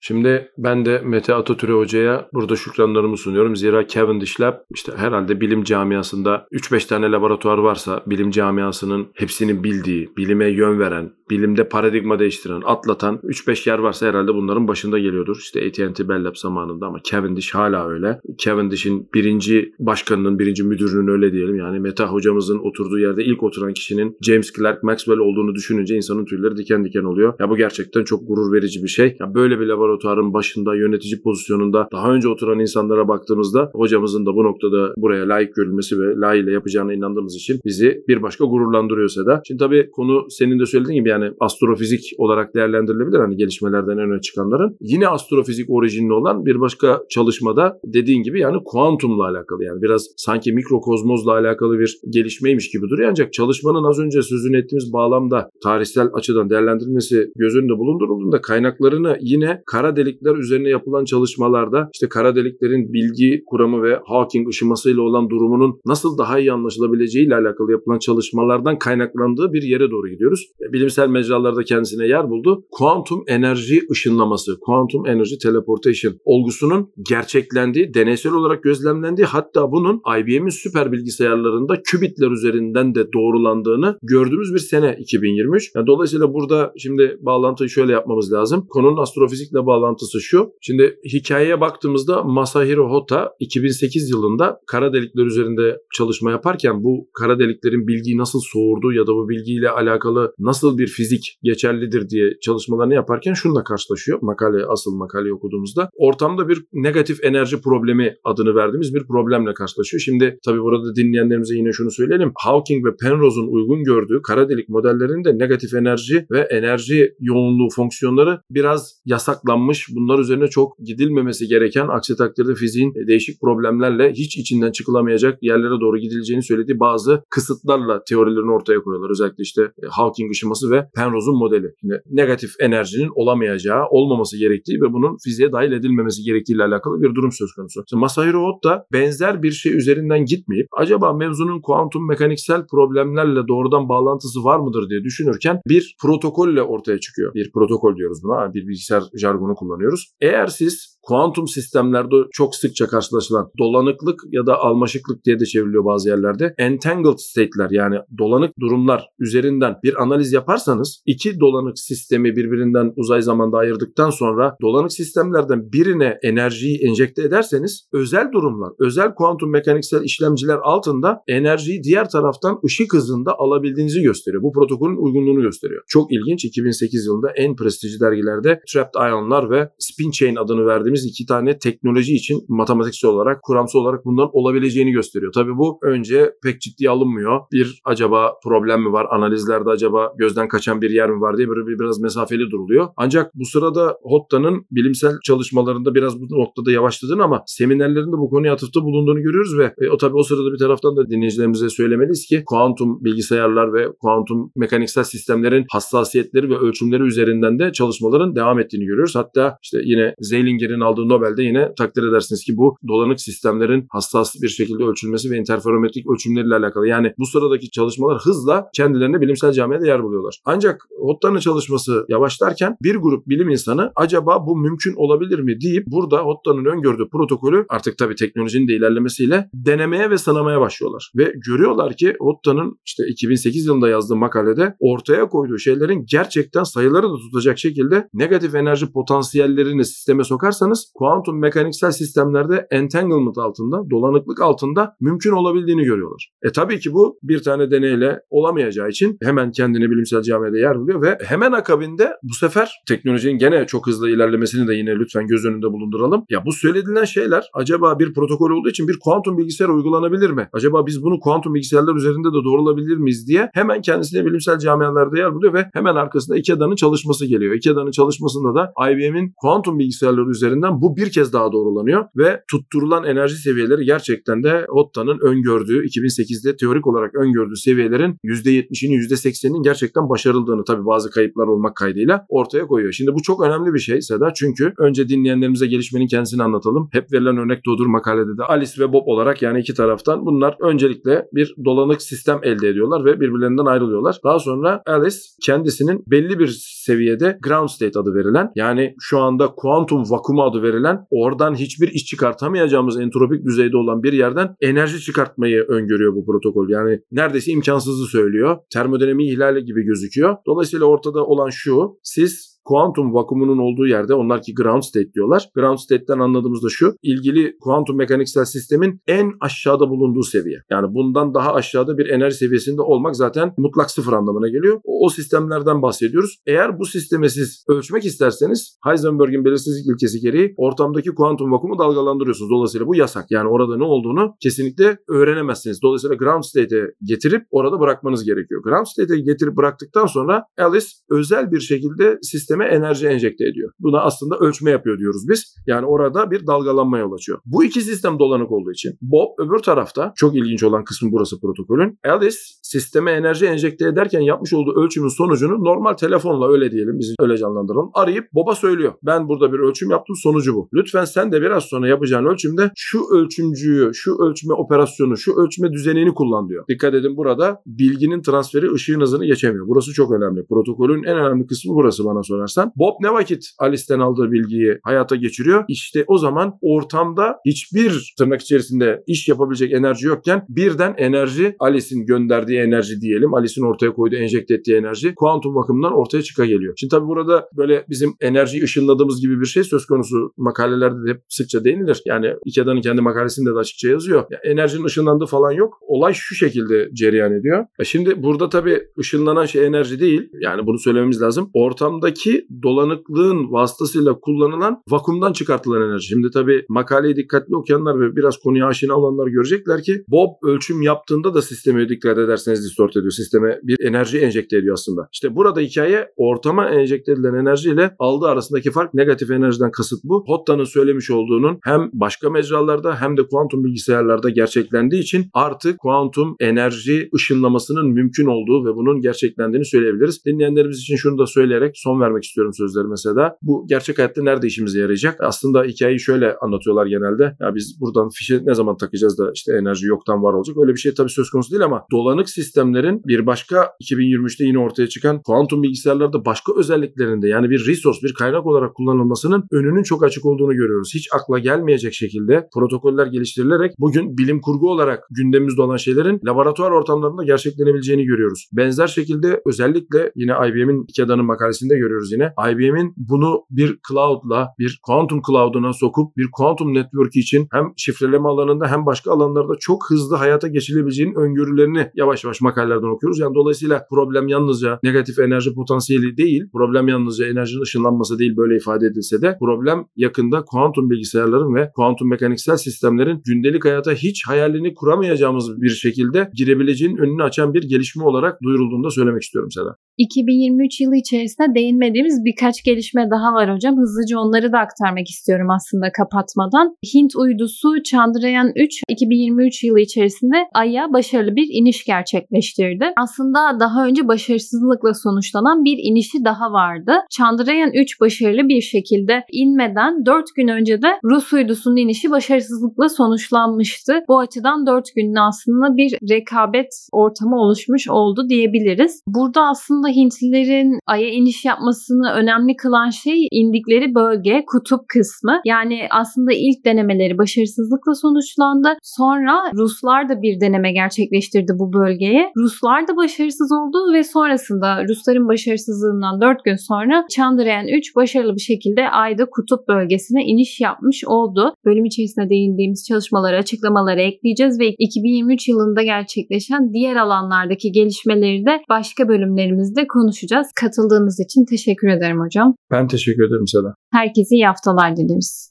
Şimdi 0.00 0.50
ben 0.58 0.84
de 0.84 1.02
Mete 1.04 1.34
Atatürk 1.34 1.72
Hoca'ya 1.72 2.28
burada 2.32 2.56
şükranlarımı 2.56 3.16
sunuyorum. 3.16 3.56
Zira 3.56 3.86
Cavendish 3.86 4.40
Lab 4.40 4.54
işte 4.74 4.92
herhalde 4.96 5.40
bilim 5.40 5.64
camiasında 5.64 6.46
3-5 6.52 6.88
tane 6.88 7.10
laboratuvar 7.10 7.58
varsa 7.58 8.02
bilim 8.06 8.30
camiasının 8.30 9.06
hepsinin 9.14 9.64
bildiği, 9.64 10.10
bilime 10.16 10.46
yön 10.46 10.78
veren, 10.78 11.12
bilimde 11.30 11.68
paradigma 11.68 12.18
değiştiren, 12.18 12.62
atlatan 12.64 13.16
3-5 13.24 13.68
yer 13.68 13.78
varsa 13.78 14.06
herhalde 14.06 14.34
bunların 14.34 14.68
başında 14.68 14.98
geliyordur. 14.98 15.36
İşte 15.40 15.66
AT&T 15.66 16.08
Bell 16.08 16.24
Lab 16.24 16.36
zamanında 16.36 16.86
ama 16.86 16.98
Cavendish 17.10 17.54
hala 17.54 17.88
öyle. 17.88 18.20
Cavendish'in 18.38 19.08
birinci 19.14 19.72
başkanının, 19.78 20.38
birinci 20.38 20.64
müdürünün 20.64 21.08
öyle 21.08 21.32
diyelim. 21.32 21.56
Yani 21.56 21.80
Meta 21.80 22.06
hocamızın 22.06 22.58
oturduğu 22.58 22.98
yerde 22.98 23.24
ilk 23.24 23.42
oturan 23.42 23.72
kişinin 23.72 24.16
James 24.20 24.52
Clerk 24.52 24.82
Maxwell 24.82 25.18
olduğunu 25.18 25.54
düşününce 25.54 25.96
insanın 25.96 26.24
tüyleri 26.24 26.56
diken 26.56 26.84
diken 26.84 27.04
oluyor. 27.04 27.34
Ya 27.38 27.50
bu 27.50 27.56
gerçekten 27.56 28.04
çok 28.04 28.28
gurur 28.28 28.52
verici 28.52 28.82
bir 28.82 28.88
şey. 28.88 29.16
Ya 29.20 29.34
böyle 29.34 29.60
bir 29.60 29.68
laboratuvarın 29.90 30.34
başında, 30.34 30.74
yönetici 30.74 31.22
pozisyonunda 31.22 31.88
daha 31.92 32.12
önce 32.12 32.28
oturan 32.28 32.60
insanlara 32.60 33.08
baktığımızda 33.08 33.70
hocamızın 33.74 34.26
da 34.26 34.34
bu 34.34 34.44
noktada 34.44 34.94
buraya 34.96 35.28
layık 35.28 35.54
görülmesi 35.54 35.96
ve 35.96 36.16
layığıyla 36.16 36.52
yapacağına 36.52 36.94
inandığımız 36.94 37.34
için 37.34 37.60
bizi 37.64 38.04
bir 38.08 38.22
başka 38.22 38.44
gururlandırıyorsa 38.44 39.26
da. 39.26 39.42
Şimdi 39.46 39.58
tabii 39.58 39.90
konu 39.90 40.26
senin 40.30 40.58
de 40.58 40.66
söylediğin 40.66 40.98
gibi 40.98 41.08
yani 41.08 41.30
astrofizik 41.40 42.14
olarak 42.18 42.54
değerlendirilebilir 42.54 43.18
hani 43.18 43.36
gelişmelerden 43.36 43.92
en 43.92 44.10
öne 44.10 44.20
çıkanların. 44.20 44.76
Yine 44.80 45.08
astrofizik 45.08 45.70
orijinli 45.70 46.12
olan 46.12 46.46
bir 46.46 46.60
başka 46.60 47.00
çalışmada 47.10 47.78
dediğin 47.84 48.22
gibi 48.22 48.40
yani 48.40 48.56
kuantumla 48.64 49.24
alakalı 49.24 49.64
yani 49.64 49.82
biraz 49.82 50.06
sanki 50.16 50.52
mikrokozmozla 50.52 51.32
alakalı 51.32 51.78
bir 51.78 51.98
gelişmeymiş 52.10 52.70
gibi 52.70 52.88
duruyor 52.90 53.10
ancak 53.10 53.32
çalışmanın 53.32 53.84
az 53.84 53.98
önce 53.98 54.22
sözünü 54.22 54.58
ettiğimiz 54.58 54.92
bağlamda 54.92 55.50
tarihsel 55.62 56.08
açıdan 56.12 56.50
değerlendirilmesi 56.50 57.30
göz 57.36 57.56
önünde 57.56 57.78
bulundurulduğunda 57.78 58.40
kaynaklarını 58.40 59.16
yine 59.20 59.62
kara 59.80 59.96
delikler 59.96 60.36
üzerine 60.36 60.68
yapılan 60.68 61.04
çalışmalarda 61.04 61.90
işte 61.94 62.08
kara 62.08 62.36
deliklerin 62.36 62.92
bilgi 62.92 63.42
kuramı 63.46 63.82
ve 63.82 63.98
Hawking 64.04 64.48
ışımasıyla 64.48 65.02
olan 65.02 65.30
durumunun 65.30 65.80
nasıl 65.86 66.18
daha 66.18 66.38
iyi 66.38 66.52
anlaşılabileceği 66.52 67.26
ile 67.26 67.34
alakalı 67.34 67.72
yapılan 67.72 67.98
çalışmalardan 67.98 68.78
kaynaklandığı 68.78 69.52
bir 69.52 69.62
yere 69.62 69.90
doğru 69.90 70.08
gidiyoruz. 70.08 70.46
Bilimsel 70.72 71.08
mecralarda 71.08 71.62
kendisine 71.62 72.06
yer 72.06 72.30
buldu. 72.30 72.64
Kuantum 72.70 73.24
enerji 73.26 73.80
ışınlaması, 73.90 74.60
kuantum 74.60 75.06
enerji 75.06 75.38
teleportation 75.38 76.14
olgusunun 76.24 76.90
gerçeklendiği, 77.08 77.94
deneysel 77.94 78.32
olarak 78.32 78.62
gözlemlendiği 78.62 79.26
hatta 79.26 79.72
bunun 79.72 80.02
IBM'in 80.18 80.48
süper 80.48 80.92
bilgisayarlarında 80.92 81.82
kübitler 81.84 82.30
üzerinden 82.30 82.94
de 82.94 83.12
doğrulandığını 83.12 83.98
gördüğümüz 84.02 84.54
bir 84.54 84.58
sene 84.58 84.96
2023. 84.98 85.70
Yani 85.76 85.86
dolayısıyla 85.86 86.34
burada 86.34 86.72
şimdi 86.78 87.18
bağlantıyı 87.20 87.70
şöyle 87.70 87.92
yapmamız 87.92 88.32
lazım. 88.32 88.66
Konunun 88.68 89.02
astrofizikle 89.02 89.66
bağlantısı 89.70 90.20
şu. 90.20 90.52
Şimdi 90.60 90.98
hikayeye 91.04 91.60
baktığımızda 91.60 92.22
Masahiro 92.22 92.90
Hota 92.90 93.32
2008 93.40 94.10
yılında 94.10 94.60
kara 94.66 94.92
delikler 94.92 95.26
üzerinde 95.26 95.78
çalışma 95.94 96.30
yaparken 96.30 96.84
bu 96.84 97.08
kara 97.14 97.38
deliklerin 97.38 97.86
bilgiyi 97.86 98.18
nasıl 98.18 98.40
soğurdu 98.52 98.92
ya 98.92 99.06
da 99.06 99.12
bu 99.12 99.28
bilgiyle 99.28 99.70
alakalı 99.70 100.34
nasıl 100.38 100.78
bir 100.78 100.86
fizik 100.86 101.38
geçerlidir 101.42 102.08
diye 102.08 102.30
çalışmalarını 102.42 102.94
yaparken 102.94 103.34
şununla 103.34 103.64
karşılaşıyor. 103.64 104.18
Makale 104.22 104.64
asıl 104.68 104.96
makale 104.96 105.32
okuduğumuzda 105.32 105.90
ortamda 105.96 106.48
bir 106.48 106.64
negatif 106.72 107.24
enerji 107.24 107.60
problemi 107.60 108.16
adını 108.24 108.54
verdiğimiz 108.54 108.94
bir 108.94 109.06
problemle 109.06 109.54
karşılaşıyor. 109.54 110.00
Şimdi 110.00 110.38
tabii 110.44 110.60
burada 110.60 110.96
dinleyenlerimize 110.96 111.54
yine 111.54 111.72
şunu 111.72 111.90
söyleyelim. 111.90 112.32
Hawking 112.34 112.86
ve 112.86 112.90
Penrose'un 113.02 113.48
uygun 113.54 113.84
gördüğü 113.84 114.22
kara 114.22 114.48
delik 114.48 114.68
modellerinde 114.68 115.38
negatif 115.38 115.74
enerji 115.74 116.26
ve 116.30 116.40
enerji 116.40 117.14
yoğunluğu 117.20 117.68
fonksiyonları 117.76 118.40
biraz 118.50 119.00
yasaklanmış. 119.04 119.59
Bunlar 119.94 120.18
üzerine 120.18 120.46
çok 120.46 120.78
gidilmemesi 120.78 121.46
gereken 121.46 121.88
aksi 121.88 122.16
takdirde 122.16 122.54
fiziğin 122.54 122.94
değişik 123.06 123.40
problemlerle 123.40 124.12
hiç 124.12 124.36
içinden 124.36 124.72
çıkılamayacak 124.72 125.38
yerlere 125.42 125.80
doğru 125.80 125.98
gidileceğini 125.98 126.42
söylediği 126.42 126.80
bazı 126.80 127.22
kısıtlarla 127.30 128.04
teorilerini 128.04 128.52
ortaya 128.52 128.82
koyuyorlar. 128.82 129.10
Özellikle 129.10 129.42
işte 129.42 129.62
Hawking 129.90 130.30
ışıması 130.30 130.70
ve 130.70 130.88
Penrose'un 130.96 131.38
modeli. 131.38 131.66
Şimdi 131.80 132.02
negatif 132.10 132.50
enerjinin 132.60 133.10
olamayacağı, 133.14 133.86
olmaması 133.90 134.38
gerektiği 134.38 134.80
ve 134.80 134.92
bunun 134.92 135.16
fiziğe 135.24 135.52
dahil 135.52 135.72
edilmemesi 135.72 136.22
gerektiğiyle 136.22 136.64
alakalı 136.64 137.02
bir 137.02 137.14
durum 137.14 137.32
söz 137.32 137.52
konusu. 137.52 137.82
Şimdi 137.90 138.00
Masahiro 138.00 138.42
Hot 138.42 138.64
da 138.64 138.86
benzer 138.92 139.42
bir 139.42 139.50
şey 139.52 139.76
üzerinden 139.76 140.24
gitmeyip 140.24 140.66
acaba 140.78 141.12
mevzunun 141.12 141.60
kuantum 141.60 142.08
mekaniksel 142.08 142.66
problemlerle 142.66 143.48
doğrudan 143.48 143.88
bağlantısı 143.88 144.44
var 144.44 144.58
mıdır 144.58 144.90
diye 144.90 145.04
düşünürken 145.04 145.60
bir 145.68 145.96
protokolle 146.02 146.62
ortaya 146.62 147.00
çıkıyor. 147.00 147.34
Bir 147.34 147.52
protokol 147.52 147.96
diyoruz 147.96 148.18
buna. 148.22 148.54
Bir 148.54 148.66
bilgisayar 148.68 149.02
jargonu 149.14 149.49
kullanıyoruz. 149.54 150.14
Eğer 150.20 150.46
siz 150.46 150.98
kuantum 151.10 151.48
sistemlerde 151.48 152.16
çok 152.32 152.54
sıkça 152.54 152.86
karşılaşılan 152.86 153.50
dolanıklık 153.58 154.20
ya 154.32 154.46
da 154.46 154.58
almaşıklık 154.58 155.24
diye 155.24 155.40
de 155.40 155.44
çevriliyor 155.44 155.84
bazı 155.84 156.08
yerlerde. 156.08 156.54
Entangled 156.58 157.18
state'ler 157.18 157.68
yani 157.70 157.96
dolanık 158.18 158.52
durumlar 158.60 159.06
üzerinden 159.18 159.76
bir 159.84 160.02
analiz 160.02 160.32
yaparsanız 160.32 161.02
iki 161.06 161.40
dolanık 161.40 161.78
sistemi 161.78 162.36
birbirinden 162.36 162.92
uzay 162.96 163.22
zamanda 163.22 163.56
ayırdıktan 163.58 164.10
sonra 164.10 164.56
dolanık 164.62 164.92
sistemlerden 164.92 165.72
birine 165.72 166.18
enerjiyi 166.22 166.78
enjekte 166.78 167.22
ederseniz 167.22 167.88
özel 167.92 168.32
durumlar, 168.32 168.72
özel 168.78 169.14
kuantum 169.14 169.50
mekaniksel 169.50 170.04
işlemciler 170.04 170.58
altında 170.62 171.22
enerjiyi 171.28 171.82
diğer 171.82 172.10
taraftan 172.10 172.60
ışık 172.64 172.94
hızında 172.94 173.38
alabildiğinizi 173.38 174.02
gösteriyor. 174.02 174.42
Bu 174.42 174.52
protokolün 174.52 174.96
uygunluğunu 174.96 175.42
gösteriyor. 175.42 175.82
Çok 175.88 176.12
ilginç 176.12 176.44
2008 176.44 177.06
yılında 177.06 177.30
en 177.30 177.56
prestijli 177.56 178.00
dergilerde 178.00 178.60
Trapped 178.72 179.00
Ion'lar 179.10 179.50
ve 179.50 179.68
Spin 179.78 180.10
Chain 180.10 180.36
adını 180.36 180.66
verdiğimiz 180.66 180.99
iki 181.06 181.26
tane 181.26 181.58
teknoloji 181.58 182.14
için 182.14 182.40
matematiksel 182.48 183.10
olarak, 183.10 183.42
kuramsal 183.42 183.80
olarak 183.80 184.04
bunların 184.04 184.30
olabileceğini 184.32 184.90
gösteriyor. 184.90 185.32
Tabii 185.32 185.56
bu 185.58 185.78
önce 185.82 186.32
pek 186.42 186.60
ciddiye 186.60 186.90
alınmıyor. 186.90 187.40
Bir 187.52 187.80
acaba 187.84 188.32
problem 188.44 188.82
mi 188.82 188.92
var? 188.92 189.06
Analizlerde 189.10 189.70
acaba 189.70 190.12
gözden 190.18 190.48
kaçan 190.48 190.82
bir 190.82 190.90
yer 190.90 191.10
mi 191.10 191.20
var 191.20 191.36
diye 191.36 191.48
böyle 191.48 191.78
biraz 191.80 192.00
mesafeli 192.00 192.50
duruluyor. 192.50 192.88
Ancak 192.96 193.34
bu 193.34 193.44
sırada 193.44 193.96
Hotta'nın 194.02 194.66
bilimsel 194.70 195.12
çalışmalarında 195.24 195.94
biraz 195.94 196.20
bu 196.20 196.40
noktada 196.40 196.72
yavaşladığını 196.72 197.24
ama 197.24 197.42
seminerlerinde 197.46 198.16
bu 198.16 198.30
konuya 198.30 198.52
atıfta 198.52 198.82
bulunduğunu 198.82 199.22
görüyoruz 199.22 199.58
ve 199.58 199.74
e, 199.78 199.90
o 199.90 199.96
tabii 199.96 200.16
o 200.16 200.22
sırada 200.22 200.52
bir 200.52 200.58
taraftan 200.58 200.96
da 200.96 201.10
dinleyicilerimize 201.10 201.68
söylemeliyiz 201.68 202.26
ki 202.26 202.42
kuantum 202.46 203.04
bilgisayarlar 203.04 203.72
ve 203.72 203.86
kuantum 204.00 204.52
mekaniksel 204.56 205.04
sistemlerin 205.04 205.64
hassasiyetleri 205.70 206.50
ve 206.50 206.56
ölçümleri 206.56 207.02
üzerinden 207.02 207.58
de 207.58 207.72
çalışmaların 207.72 208.36
devam 208.36 208.60
ettiğini 208.60 208.84
görüyoruz. 208.84 209.16
Hatta 209.16 209.56
işte 209.62 209.78
yine 209.84 210.14
Zeilinger'in 210.20 210.79
aldığı 210.80 211.08
Nobel'de 211.08 211.42
yine 211.42 211.74
takdir 211.78 212.08
edersiniz 212.08 212.44
ki 212.44 212.56
bu 212.56 212.76
dolanık 212.88 213.20
sistemlerin 213.20 213.86
hassas 213.90 214.34
bir 214.42 214.48
şekilde 214.48 214.84
ölçülmesi 214.84 215.30
ve 215.30 215.36
interferometrik 215.36 216.10
ölçümleriyle 216.10 216.54
alakalı. 216.54 216.88
Yani 216.88 217.12
bu 217.18 217.26
sıradaki 217.26 217.70
çalışmalar 217.70 218.18
hızla 218.24 218.68
kendilerine 218.74 219.20
bilimsel 219.20 219.52
camiada 219.52 219.86
yer 219.86 220.02
buluyorlar. 220.02 220.40
Ancak 220.44 220.86
Hotta'nın 221.00 221.38
çalışması 221.38 222.04
yavaşlarken 222.08 222.76
bir 222.82 222.96
grup 222.96 223.28
bilim 223.28 223.50
insanı 223.50 223.92
acaba 223.96 224.46
bu 224.46 224.56
mümkün 224.56 224.94
olabilir 224.96 225.38
mi 225.38 225.60
deyip 225.60 225.84
burada 225.86 226.18
Hotta'nın 226.18 226.64
öngördüğü 226.64 227.08
protokolü 227.12 227.64
artık 227.68 227.98
tabii 227.98 228.14
teknolojinin 228.14 228.68
de 228.68 228.72
ilerlemesiyle 228.76 229.50
denemeye 229.54 230.10
ve 230.10 230.18
sınamaya 230.18 230.60
başlıyorlar. 230.60 231.12
Ve 231.16 231.32
görüyorlar 231.46 231.96
ki 231.96 232.14
Hotta'nın 232.20 232.78
işte 232.86 233.02
2008 233.08 233.66
yılında 233.66 233.88
yazdığı 233.88 234.16
makalede 234.16 234.74
ortaya 234.80 235.28
koyduğu 235.28 235.58
şeylerin 235.58 236.04
gerçekten 236.10 236.62
sayıları 236.62 237.10
da 237.10 237.16
tutacak 237.16 237.58
şekilde 237.58 238.08
negatif 238.14 238.54
enerji 238.54 238.92
potansiyellerini 238.92 239.84
sisteme 239.84 240.24
sokarsanız 240.24 240.69
kuantum 240.94 241.40
mekaniksel 241.40 241.90
sistemlerde 241.90 242.66
entanglement 242.70 243.38
altında, 243.38 243.90
dolanıklık 243.90 244.40
altında 244.40 244.96
mümkün 245.00 245.32
olabildiğini 245.32 245.84
görüyorlar. 245.84 246.30
E 246.42 246.52
tabii 246.52 246.80
ki 246.80 246.92
bu 246.92 247.18
bir 247.22 247.42
tane 247.42 247.70
deneyle 247.70 248.20
olamayacağı 248.30 248.88
için 248.88 249.18
hemen 249.22 249.50
kendini 249.50 249.90
bilimsel 249.90 250.22
camiada 250.22 250.58
yer 250.58 250.78
buluyor 250.78 251.02
ve 251.02 251.18
hemen 251.24 251.52
akabinde 251.52 252.10
bu 252.22 252.34
sefer 252.34 252.70
teknolojinin 252.88 253.38
gene 253.38 253.66
çok 253.66 253.86
hızlı 253.86 254.10
ilerlemesini 254.10 254.68
de 254.68 254.74
yine 254.74 254.96
lütfen 254.96 255.26
göz 255.26 255.46
önünde 255.46 255.66
bulunduralım. 255.66 256.24
Ya 256.30 256.46
bu 256.46 256.52
söyledilen 256.52 257.04
şeyler 257.04 257.44
acaba 257.54 257.98
bir 257.98 258.14
protokol 258.14 258.50
olduğu 258.50 258.68
için 258.68 258.88
bir 258.88 258.98
kuantum 258.98 259.38
bilgisayar 259.38 259.68
uygulanabilir 259.68 260.30
mi? 260.30 260.48
Acaba 260.52 260.86
biz 260.86 261.02
bunu 261.02 261.20
kuantum 261.20 261.54
bilgisayarlar 261.54 261.94
üzerinde 261.94 262.28
de 262.28 262.44
doğrulabilir 262.44 262.96
miyiz 262.96 263.28
diye 263.28 263.50
hemen 263.54 263.80
kendisine 263.80 264.26
bilimsel 264.26 264.58
camialarda 264.58 265.18
yer 265.18 265.34
buluyor 265.34 265.54
ve 265.54 265.70
hemen 265.72 265.94
arkasında 265.94 266.36
Ikea'nın 266.36 266.74
çalışması 266.74 267.26
geliyor. 267.26 267.54
Ikea'nın 267.54 267.90
çalışmasında 267.90 268.54
da 268.54 268.90
IBM'in 268.90 269.32
kuantum 269.36 269.78
bilgisayarları 269.78 270.30
üzerinde 270.30 270.59
üzerinden 270.60 270.80
bu 270.80 270.96
bir 270.96 271.10
kez 271.10 271.32
daha 271.32 271.52
doğrulanıyor 271.52 272.04
ve 272.16 272.40
tutturulan 272.50 273.04
enerji 273.04 273.34
seviyeleri 273.34 273.84
gerçekten 273.84 274.42
de 274.42 274.66
Hotta'nın 274.68 275.18
öngördüğü 275.18 275.84
2008'de 275.84 276.56
teorik 276.56 276.86
olarak 276.86 277.14
öngördüğü 277.14 277.56
seviyelerin 277.56 278.16
%70'ini 278.24 278.94
%80'inin 278.94 279.62
gerçekten 279.62 280.08
başarıldığını 280.08 280.64
tabii 280.64 280.86
bazı 280.86 281.10
kayıplar 281.10 281.46
olmak 281.46 281.76
kaydıyla 281.76 282.26
ortaya 282.28 282.66
koyuyor. 282.66 282.92
Şimdi 282.92 283.10
bu 283.14 283.22
çok 283.22 283.42
önemli 283.44 283.74
bir 283.74 283.78
şey 283.78 284.00
Seda 284.00 284.32
çünkü 284.34 284.72
önce 284.78 285.08
dinleyenlerimize 285.08 285.66
gelişmenin 285.66 286.06
kendisini 286.06 286.42
anlatalım. 286.42 286.88
Hep 286.92 287.12
verilen 287.12 287.36
örnek 287.36 287.66
doğudur 287.66 287.86
makalede 287.86 288.38
de 288.38 288.44
Alice 288.44 288.72
ve 288.78 288.92
Bob 288.92 289.06
olarak 289.06 289.42
yani 289.42 289.60
iki 289.60 289.74
taraftan 289.74 290.26
bunlar 290.26 290.56
öncelikle 290.60 291.24
bir 291.34 291.54
dolanık 291.64 292.02
sistem 292.02 292.40
elde 292.42 292.68
ediyorlar 292.68 293.04
ve 293.04 293.20
birbirlerinden 293.20 293.64
ayrılıyorlar. 293.64 294.20
Daha 294.24 294.38
sonra 294.38 294.82
Alice 294.86 295.16
kendisinin 295.46 296.04
belli 296.06 296.38
bir 296.38 296.48
seviyede 296.86 297.38
ground 297.42 297.68
state 297.68 297.98
adı 297.98 298.14
verilen 298.14 298.50
yani 298.54 298.94
şu 299.00 299.18
anda 299.18 299.46
kuantum 299.56 300.02
vakumu 300.10 300.42
adı 300.50 300.62
verilen 300.62 301.06
oradan 301.10 301.54
hiçbir 301.54 301.88
iş 301.88 302.04
çıkartamayacağımız 302.04 303.00
entropik 303.00 303.44
düzeyde 303.46 303.76
olan 303.76 304.02
bir 304.02 304.12
yerden 304.12 304.56
enerji 304.60 305.00
çıkartmayı 305.00 305.62
öngörüyor 305.62 306.14
bu 306.14 306.26
protokol. 306.26 306.68
Yani 306.68 307.00
neredeyse 307.12 307.52
imkansızı 307.52 308.06
söylüyor. 308.06 308.56
Termodinamiği 308.72 309.32
ihlali 309.32 309.64
gibi 309.64 309.82
gözüküyor. 309.82 310.36
Dolayısıyla 310.46 310.86
ortada 310.86 311.26
olan 311.26 311.48
şu 311.50 311.98
siz 312.02 312.59
kuantum 312.64 313.14
vakumunun 313.14 313.58
olduğu 313.58 313.86
yerde 313.86 314.14
onlar 314.14 314.42
ki 314.42 314.54
ground 314.54 314.82
state 314.82 315.12
diyorlar. 315.12 315.48
Ground 315.54 315.78
state'ten 315.78 316.18
anladığımız 316.18 316.62
da 316.62 316.68
şu. 316.70 316.94
ilgili 317.02 317.56
kuantum 317.60 317.96
mekaniksel 317.96 318.44
sistemin 318.44 319.00
en 319.06 319.32
aşağıda 319.40 319.90
bulunduğu 319.90 320.22
seviye. 320.22 320.58
Yani 320.70 320.94
bundan 320.94 321.34
daha 321.34 321.54
aşağıda 321.54 321.98
bir 321.98 322.06
enerji 322.06 322.36
seviyesinde 322.36 322.82
olmak 322.82 323.16
zaten 323.16 323.52
mutlak 323.58 323.90
sıfır 323.90 324.12
anlamına 324.12 324.48
geliyor. 324.48 324.80
O, 324.84 325.06
o 325.06 325.08
sistemlerden 325.08 325.82
bahsediyoruz. 325.82 326.38
Eğer 326.46 326.78
bu 326.78 326.86
sistemi 326.86 327.30
siz 327.30 327.64
ölçmek 327.68 328.04
isterseniz 328.04 328.78
Heisenberg'in 328.84 329.44
belirsizlik 329.44 329.86
ilkesi 329.86 330.20
gereği 330.20 330.54
ortamdaki 330.56 331.10
kuantum 331.10 331.52
vakumu 331.52 331.78
dalgalandırıyorsunuz. 331.78 332.50
Dolayısıyla 332.50 332.86
bu 332.86 332.94
yasak. 332.94 333.30
Yani 333.30 333.48
orada 333.48 333.76
ne 333.76 333.84
olduğunu 333.84 334.34
kesinlikle 334.42 334.98
öğrenemezsiniz. 335.08 335.82
Dolayısıyla 335.82 336.16
ground 336.16 336.42
state'e 336.42 336.82
getirip 337.02 337.42
orada 337.50 337.80
bırakmanız 337.80 338.24
gerekiyor. 338.24 338.62
Ground 338.62 338.86
state'e 338.86 339.20
getirip 339.20 339.56
bıraktıktan 339.56 340.06
sonra 340.06 340.44
Alice 340.58 340.86
özel 341.10 341.52
bir 341.52 341.60
şekilde 341.60 342.18
sisteme 342.22 342.59
sisteme 342.60 342.76
enerji 342.76 343.06
enjekte 343.06 343.44
ediyor. 343.44 343.72
Buna 343.78 344.00
aslında 344.00 344.36
ölçme 344.36 344.70
yapıyor 344.70 344.98
diyoruz 344.98 345.22
biz. 345.28 345.56
Yani 345.66 345.86
orada 345.86 346.30
bir 346.30 346.46
dalgalanma 346.46 346.98
yol 346.98 347.12
açıyor. 347.12 347.38
Bu 347.46 347.64
iki 347.64 347.80
sistem 347.80 348.18
dolanık 348.18 348.52
olduğu 348.52 348.72
için 348.72 348.98
Bob 349.02 349.28
öbür 349.38 349.58
tarafta 349.58 350.12
çok 350.16 350.36
ilginç 350.36 350.62
olan 350.62 350.84
kısmı 350.84 351.12
burası 351.12 351.40
protokolün. 351.40 351.98
Alice 352.04 352.36
sisteme 352.62 353.10
enerji 353.10 353.46
enjekte 353.46 353.88
ederken 353.88 354.20
yapmış 354.20 354.52
olduğu 354.52 354.80
ölçümün 354.80 355.08
sonucunu 355.08 355.64
normal 355.64 355.94
telefonla 355.94 356.52
öyle 356.52 356.70
diyelim 356.70 356.98
biz 356.98 357.14
öyle 357.20 357.36
canlandıralım. 357.36 357.90
Arayıp 357.94 358.24
Bob'a 358.34 358.54
söylüyor. 358.54 358.92
Ben 359.02 359.28
burada 359.28 359.52
bir 359.52 359.58
ölçüm 359.58 359.90
yaptım 359.90 360.16
sonucu 360.22 360.54
bu. 360.54 360.68
Lütfen 360.74 361.04
sen 361.04 361.32
de 361.32 361.42
biraz 361.42 361.64
sonra 361.64 361.88
yapacağın 361.88 362.24
ölçümde 362.24 362.70
şu 362.76 363.00
ölçümcüyü, 363.12 363.90
şu 363.94 364.16
ölçme 364.22 364.54
operasyonu, 364.54 365.16
şu 365.16 365.34
ölçme 365.34 365.72
düzenini 365.72 366.14
kullan 366.14 366.48
diyor. 366.48 366.64
Dikkat 366.68 366.94
edin 366.94 367.16
burada 367.16 367.62
bilginin 367.66 368.22
transferi 368.22 368.72
ışığın 368.72 369.00
hızını 369.00 369.26
geçemiyor. 369.26 369.68
Burası 369.68 369.92
çok 369.92 370.12
önemli. 370.12 370.46
Protokolün 370.46 371.02
en 371.02 371.16
önemli 371.18 371.46
kısmı 371.46 371.74
burası 371.74 372.04
bana 372.04 372.22
sorarsan 372.22 372.39
bakarsan 372.40 372.72
Bob 372.76 372.94
ne 373.00 373.12
vakit 373.12 373.44
Alice'den 373.58 374.00
aldığı 374.00 374.32
bilgiyi 374.32 374.78
hayata 374.82 375.16
geçiriyor? 375.16 375.64
İşte 375.68 376.04
o 376.06 376.18
zaman 376.18 376.52
ortamda 376.62 377.36
hiçbir 377.46 378.14
tırnak 378.18 378.40
içerisinde 378.40 379.02
iş 379.06 379.28
yapabilecek 379.28 379.72
enerji 379.72 380.06
yokken 380.06 380.44
birden 380.48 380.94
enerji 380.98 381.54
Alice'in 381.58 382.06
gönderdiği 382.06 382.58
enerji 382.58 383.00
diyelim. 383.00 383.34
Alice'in 383.34 383.66
ortaya 383.66 383.92
koyduğu 383.92 384.16
enjekte 384.16 384.54
ettiği 384.54 384.76
enerji 384.76 385.14
kuantum 385.14 385.54
bakımından 385.54 385.92
ortaya 385.92 386.22
çıka 386.22 386.44
geliyor. 386.44 386.74
Şimdi 386.76 386.90
tabii 386.90 387.06
burada 387.06 387.48
böyle 387.56 387.84
bizim 387.88 388.14
enerjiyi 388.20 388.62
ışınladığımız 388.62 389.20
gibi 389.20 389.40
bir 389.40 389.46
şey 389.46 389.64
söz 389.64 389.86
konusu 389.86 390.32
makalelerde 390.36 391.06
de 391.06 391.10
hep 391.10 391.20
sıkça 391.28 391.64
değinilir. 391.64 392.02
Yani 392.06 392.26
Ikea'nın 392.46 392.80
kendi 392.80 393.00
makalesinde 393.00 393.54
de 393.54 393.58
açıkça 393.58 393.88
yazıyor. 393.88 394.24
Ya, 394.30 394.38
enerjinin 394.44 394.84
ışınlandığı 394.84 395.26
falan 395.26 395.52
yok. 395.52 395.78
Olay 395.80 396.12
şu 396.14 396.34
şekilde 396.34 396.88
cereyan 396.94 397.32
ediyor. 397.32 397.64
Ya 397.78 397.84
şimdi 397.84 398.22
burada 398.22 398.48
tabii 398.48 398.80
ışınlanan 398.98 399.46
şey 399.46 399.66
enerji 399.66 400.00
değil. 400.00 400.28
Yani 400.40 400.66
bunu 400.66 400.78
söylememiz 400.78 401.22
lazım. 401.22 401.50
Ortamdaki 401.54 402.29
dolanıklığın 402.62 403.52
vasıtasıyla 403.52 404.20
kullanılan 404.20 404.82
vakumdan 404.88 405.32
çıkartılan 405.32 405.82
enerji. 405.82 406.06
Şimdi 406.06 406.30
tabii 406.30 406.64
makaleyi 406.68 407.16
dikkatli 407.16 407.56
okuyanlar 407.56 408.00
ve 408.00 408.16
biraz 408.16 408.38
konuya 408.38 408.66
aşina 408.66 408.96
olanlar 408.96 409.26
görecekler 409.26 409.82
ki 409.82 410.04
Bob 410.08 410.28
ölçüm 410.42 410.82
yaptığında 410.82 411.34
da 411.34 411.42
sisteme 411.42 411.88
dikkat 411.88 412.18
ederseniz 412.18 412.64
distort 412.64 412.96
ediyor. 412.96 413.12
Sisteme 413.12 413.60
bir 413.62 413.76
enerji 413.80 414.18
enjekte 414.18 414.56
ediyor 414.56 414.74
aslında. 414.74 415.08
İşte 415.12 415.36
burada 415.36 415.60
hikaye 415.60 416.08
ortama 416.16 416.68
enjekte 416.68 417.12
edilen 417.12 417.34
enerjiyle 417.34 417.94
aldığı 417.98 418.26
arasındaki 418.26 418.70
fark 418.70 418.94
negatif 418.94 419.30
enerjiden 419.30 419.70
kasıt 419.70 420.04
bu. 420.04 420.24
Hotta'nın 420.26 420.64
söylemiş 420.64 421.10
olduğunun 421.10 421.58
hem 421.64 421.90
başka 421.92 422.30
mecralarda 422.30 423.00
hem 423.00 423.16
de 423.16 423.26
kuantum 423.26 423.64
bilgisayarlarda 423.64 424.30
gerçeklendiği 424.30 425.02
için 425.02 425.26
artık 425.34 425.78
kuantum 425.78 426.36
enerji 426.40 427.08
ışınlamasının 427.14 427.88
mümkün 427.88 428.26
olduğu 428.26 428.66
ve 428.66 428.74
bunun 428.74 429.00
gerçeklendiğini 429.00 429.64
söyleyebiliriz. 429.64 430.24
Dinleyenlerimiz 430.26 430.78
için 430.78 430.96
şunu 430.96 431.18
da 431.18 431.26
söyleyerek 431.26 431.72
son 431.74 432.00
vermek 432.00 432.19
istiyorum 432.24 432.52
sözleri 432.54 432.86
mesela. 432.86 433.36
Bu 433.42 433.66
gerçek 433.68 433.98
hayatta 433.98 434.22
nerede 434.22 434.46
işimize 434.46 434.80
yarayacak? 434.80 435.20
Aslında 435.20 435.64
hikayeyi 435.64 436.00
şöyle 436.00 436.36
anlatıyorlar 436.36 436.86
genelde. 436.86 437.36
Ya 437.40 437.54
biz 437.54 437.80
buradan 437.80 438.08
fişe 438.08 438.40
ne 438.44 438.54
zaman 438.54 438.76
takacağız 438.76 439.18
da 439.18 439.30
işte 439.34 439.52
enerji 439.56 439.86
yoktan 439.86 440.22
var 440.22 440.32
olacak. 440.32 440.56
Öyle 440.62 440.72
bir 440.72 440.80
şey 440.80 440.94
tabii 440.94 441.10
söz 441.10 441.30
konusu 441.30 441.50
değil 441.50 441.64
ama 441.64 441.84
dolanık 441.92 442.30
sistemlerin 442.30 443.02
bir 443.06 443.26
başka 443.26 443.68
2023'te 443.84 444.44
yine 444.44 444.58
ortaya 444.58 444.88
çıkan 444.88 445.22
kuantum 445.22 445.62
bilgisayarlarda 445.62 446.24
başka 446.24 446.52
özelliklerinde 446.58 447.28
yani 447.28 447.50
bir 447.50 447.66
resource, 447.66 447.98
bir 448.02 448.14
kaynak 448.14 448.46
olarak 448.46 448.74
kullanılmasının 448.74 449.44
önünün 449.52 449.82
çok 449.82 450.04
açık 450.04 450.26
olduğunu 450.26 450.54
görüyoruz. 450.54 450.92
Hiç 450.94 451.08
akla 451.14 451.38
gelmeyecek 451.38 451.94
şekilde 451.94 452.48
protokoller 452.54 453.06
geliştirilerek 453.06 453.72
bugün 453.78 454.18
bilim 454.18 454.40
kurgu 454.40 454.70
olarak 454.70 455.04
gündemimizde 455.10 455.62
olan 455.62 455.76
şeylerin 455.76 456.20
laboratuvar 456.26 456.70
ortamlarında 456.70 457.24
gerçeklenebileceğini 457.24 458.04
görüyoruz. 458.04 458.48
Benzer 458.52 458.86
şekilde 458.86 459.42
özellikle 459.46 460.12
yine 460.16 460.32
IBM'in 460.32 460.84
Ikea'nın 460.88 461.24
makalesinde 461.24 461.78
görüyoruz 461.78 462.09
yine. 462.12 462.32
IBM'in 462.50 462.94
bunu 462.96 463.42
bir 463.50 463.78
cloud'la, 463.88 464.48
bir 464.58 464.80
quantum 464.86 465.20
cloud'una 465.26 465.72
sokup 465.72 466.16
bir 466.16 466.28
quantum 466.32 466.74
network 466.74 467.16
için 467.16 467.48
hem 467.52 467.64
şifreleme 467.76 468.28
alanında 468.28 468.70
hem 468.70 468.86
başka 468.86 469.12
alanlarda 469.12 469.52
çok 469.60 469.90
hızlı 469.90 470.16
hayata 470.16 470.48
geçilebileceğinin 470.48 471.14
öngörülerini 471.14 471.90
yavaş 471.94 472.24
yavaş 472.24 472.40
makalelerden 472.40 472.94
okuyoruz. 472.94 473.18
Yani 473.18 473.34
dolayısıyla 473.34 473.86
problem 473.90 474.28
yalnızca 474.28 474.78
negatif 474.82 475.18
enerji 475.18 475.54
potansiyeli 475.54 476.16
değil, 476.16 476.42
problem 476.52 476.88
yalnızca 476.88 477.26
enerjinin 477.26 477.62
ışınlanması 477.62 478.18
değil 478.18 478.36
böyle 478.36 478.56
ifade 478.56 478.86
edilse 478.86 479.22
de 479.22 479.36
problem 479.40 479.86
yakında 479.96 480.44
kuantum 480.44 480.90
bilgisayarların 480.90 481.54
ve 481.54 481.70
kuantum 481.76 482.10
mekaniksel 482.10 482.56
sistemlerin 482.56 483.22
gündelik 483.24 483.64
hayata 483.64 483.92
hiç 483.92 484.22
hayalini 484.26 484.74
kuramayacağımız 484.74 485.62
bir 485.62 485.68
şekilde 485.68 486.30
girebileceğinin 486.34 486.96
önünü 486.96 487.22
açan 487.22 487.54
bir 487.54 487.62
gelişme 487.62 488.04
olarak 488.04 488.42
duyurulduğunu 488.42 488.84
da 488.84 488.90
söylemek 488.90 489.22
istiyorum 489.22 489.50
Seda. 489.50 489.76
2023 489.98 490.80
yılı 490.80 490.96
içerisinde 490.96 491.54
değinmediğimiz 492.00 492.24
birkaç 492.24 492.62
gelişme 492.64 493.10
daha 493.10 493.32
var 493.34 493.54
hocam. 493.54 493.76
Hızlıca 493.76 494.18
onları 494.18 494.52
da 494.52 494.58
aktarmak 494.58 495.08
istiyorum 495.08 495.50
aslında 495.50 495.92
kapatmadan. 495.92 496.76
Hint 496.94 497.12
uydusu 497.16 497.82
Chandrayaan 497.82 498.52
3 498.56 498.82
2023 498.88 499.64
yılı 499.64 499.80
içerisinde 499.80 500.36
Ay'a 500.54 500.92
başarılı 500.92 501.36
bir 501.36 501.48
iniş 501.50 501.84
gerçekleştirdi. 501.84 502.92
Aslında 502.96 503.60
daha 503.60 503.86
önce 503.86 504.08
başarısızlıkla 504.08 504.94
sonuçlanan 504.94 505.64
bir 505.64 505.78
inişi 505.90 506.24
daha 506.24 506.52
vardı. 506.52 506.92
Chandrayaan 507.10 507.70
3 507.74 508.00
başarılı 508.00 508.48
bir 508.48 508.60
şekilde 508.60 509.24
inmeden 509.32 510.06
4 510.06 510.24
gün 510.36 510.48
önce 510.48 510.82
de 510.82 510.88
Rus 511.04 511.32
uydusunun 511.32 511.76
inişi 511.76 512.10
başarısızlıkla 512.10 512.88
sonuçlanmıştı. 512.88 513.92
Bu 514.08 514.18
açıdan 514.18 514.66
4 514.66 514.84
günün 514.96 515.28
aslında 515.28 515.76
bir 515.76 515.90
rekabet 516.10 516.70
ortamı 516.92 517.36
oluşmuş 517.36 517.88
oldu 517.88 518.28
diyebiliriz. 518.28 519.02
Burada 519.06 519.42
aslında 519.42 519.88
Hintlilerin 519.88 520.78
Ay'a 520.86 521.10
iniş 521.10 521.44
yapmasını 521.90 522.20
önemli 522.20 522.56
kılan 522.56 522.90
şey 522.90 523.28
indikleri 523.30 523.94
bölge, 523.94 524.44
kutup 524.46 524.80
kısmı. 524.88 525.40
Yani 525.44 525.78
aslında 525.90 526.32
ilk 526.32 526.64
denemeleri 526.64 527.18
başarısızlıkla 527.18 527.94
sonuçlandı. 527.94 528.68
Sonra 528.82 529.34
Ruslar 529.54 530.08
da 530.08 530.22
bir 530.22 530.40
deneme 530.40 530.72
gerçekleştirdi 530.72 531.52
bu 531.58 531.72
bölgeye. 531.72 532.32
Ruslar 532.36 532.88
da 532.88 532.96
başarısız 532.96 533.52
oldu 533.52 533.94
ve 533.94 534.02
sonrasında 534.04 534.84
Rusların 534.88 535.28
başarısızlığından 535.28 536.20
4 536.20 536.44
gün 536.44 536.56
sonra 536.56 537.04
Chandrayaan 537.10 537.68
3 537.68 537.96
başarılı 537.96 538.34
bir 538.34 538.40
şekilde 538.40 538.88
Ay'da 538.88 539.24
kutup 539.30 539.68
bölgesine 539.68 540.24
iniş 540.24 540.60
yapmış 540.60 541.04
oldu. 541.06 541.54
Bölüm 541.64 541.84
içerisinde 541.84 542.30
değindiğimiz 542.30 542.86
çalışmaları, 542.88 543.36
açıklamaları 543.36 544.00
ekleyeceğiz 544.00 544.60
ve 544.60 544.68
2023 544.78 545.48
yılında 545.48 545.82
gerçekleşen 545.82 546.72
diğer 546.72 546.96
alanlardaki 546.96 547.72
gelişmeleri 547.72 548.46
de 548.46 548.62
başka 548.68 549.08
bölümlerimizde 549.08 549.86
konuşacağız. 549.86 550.46
Katıldığınız 550.60 551.20
için 551.20 551.44
teşekkür 551.80 551.98
ederim 551.98 552.20
hocam. 552.20 552.54
Ben 552.70 552.88
teşekkür 552.88 553.24
ederim 553.28 553.46
Seda. 553.46 553.74
Herkese 553.92 554.34
iyi 554.34 554.46
haftalar 554.46 554.96
dileriz. 554.96 555.48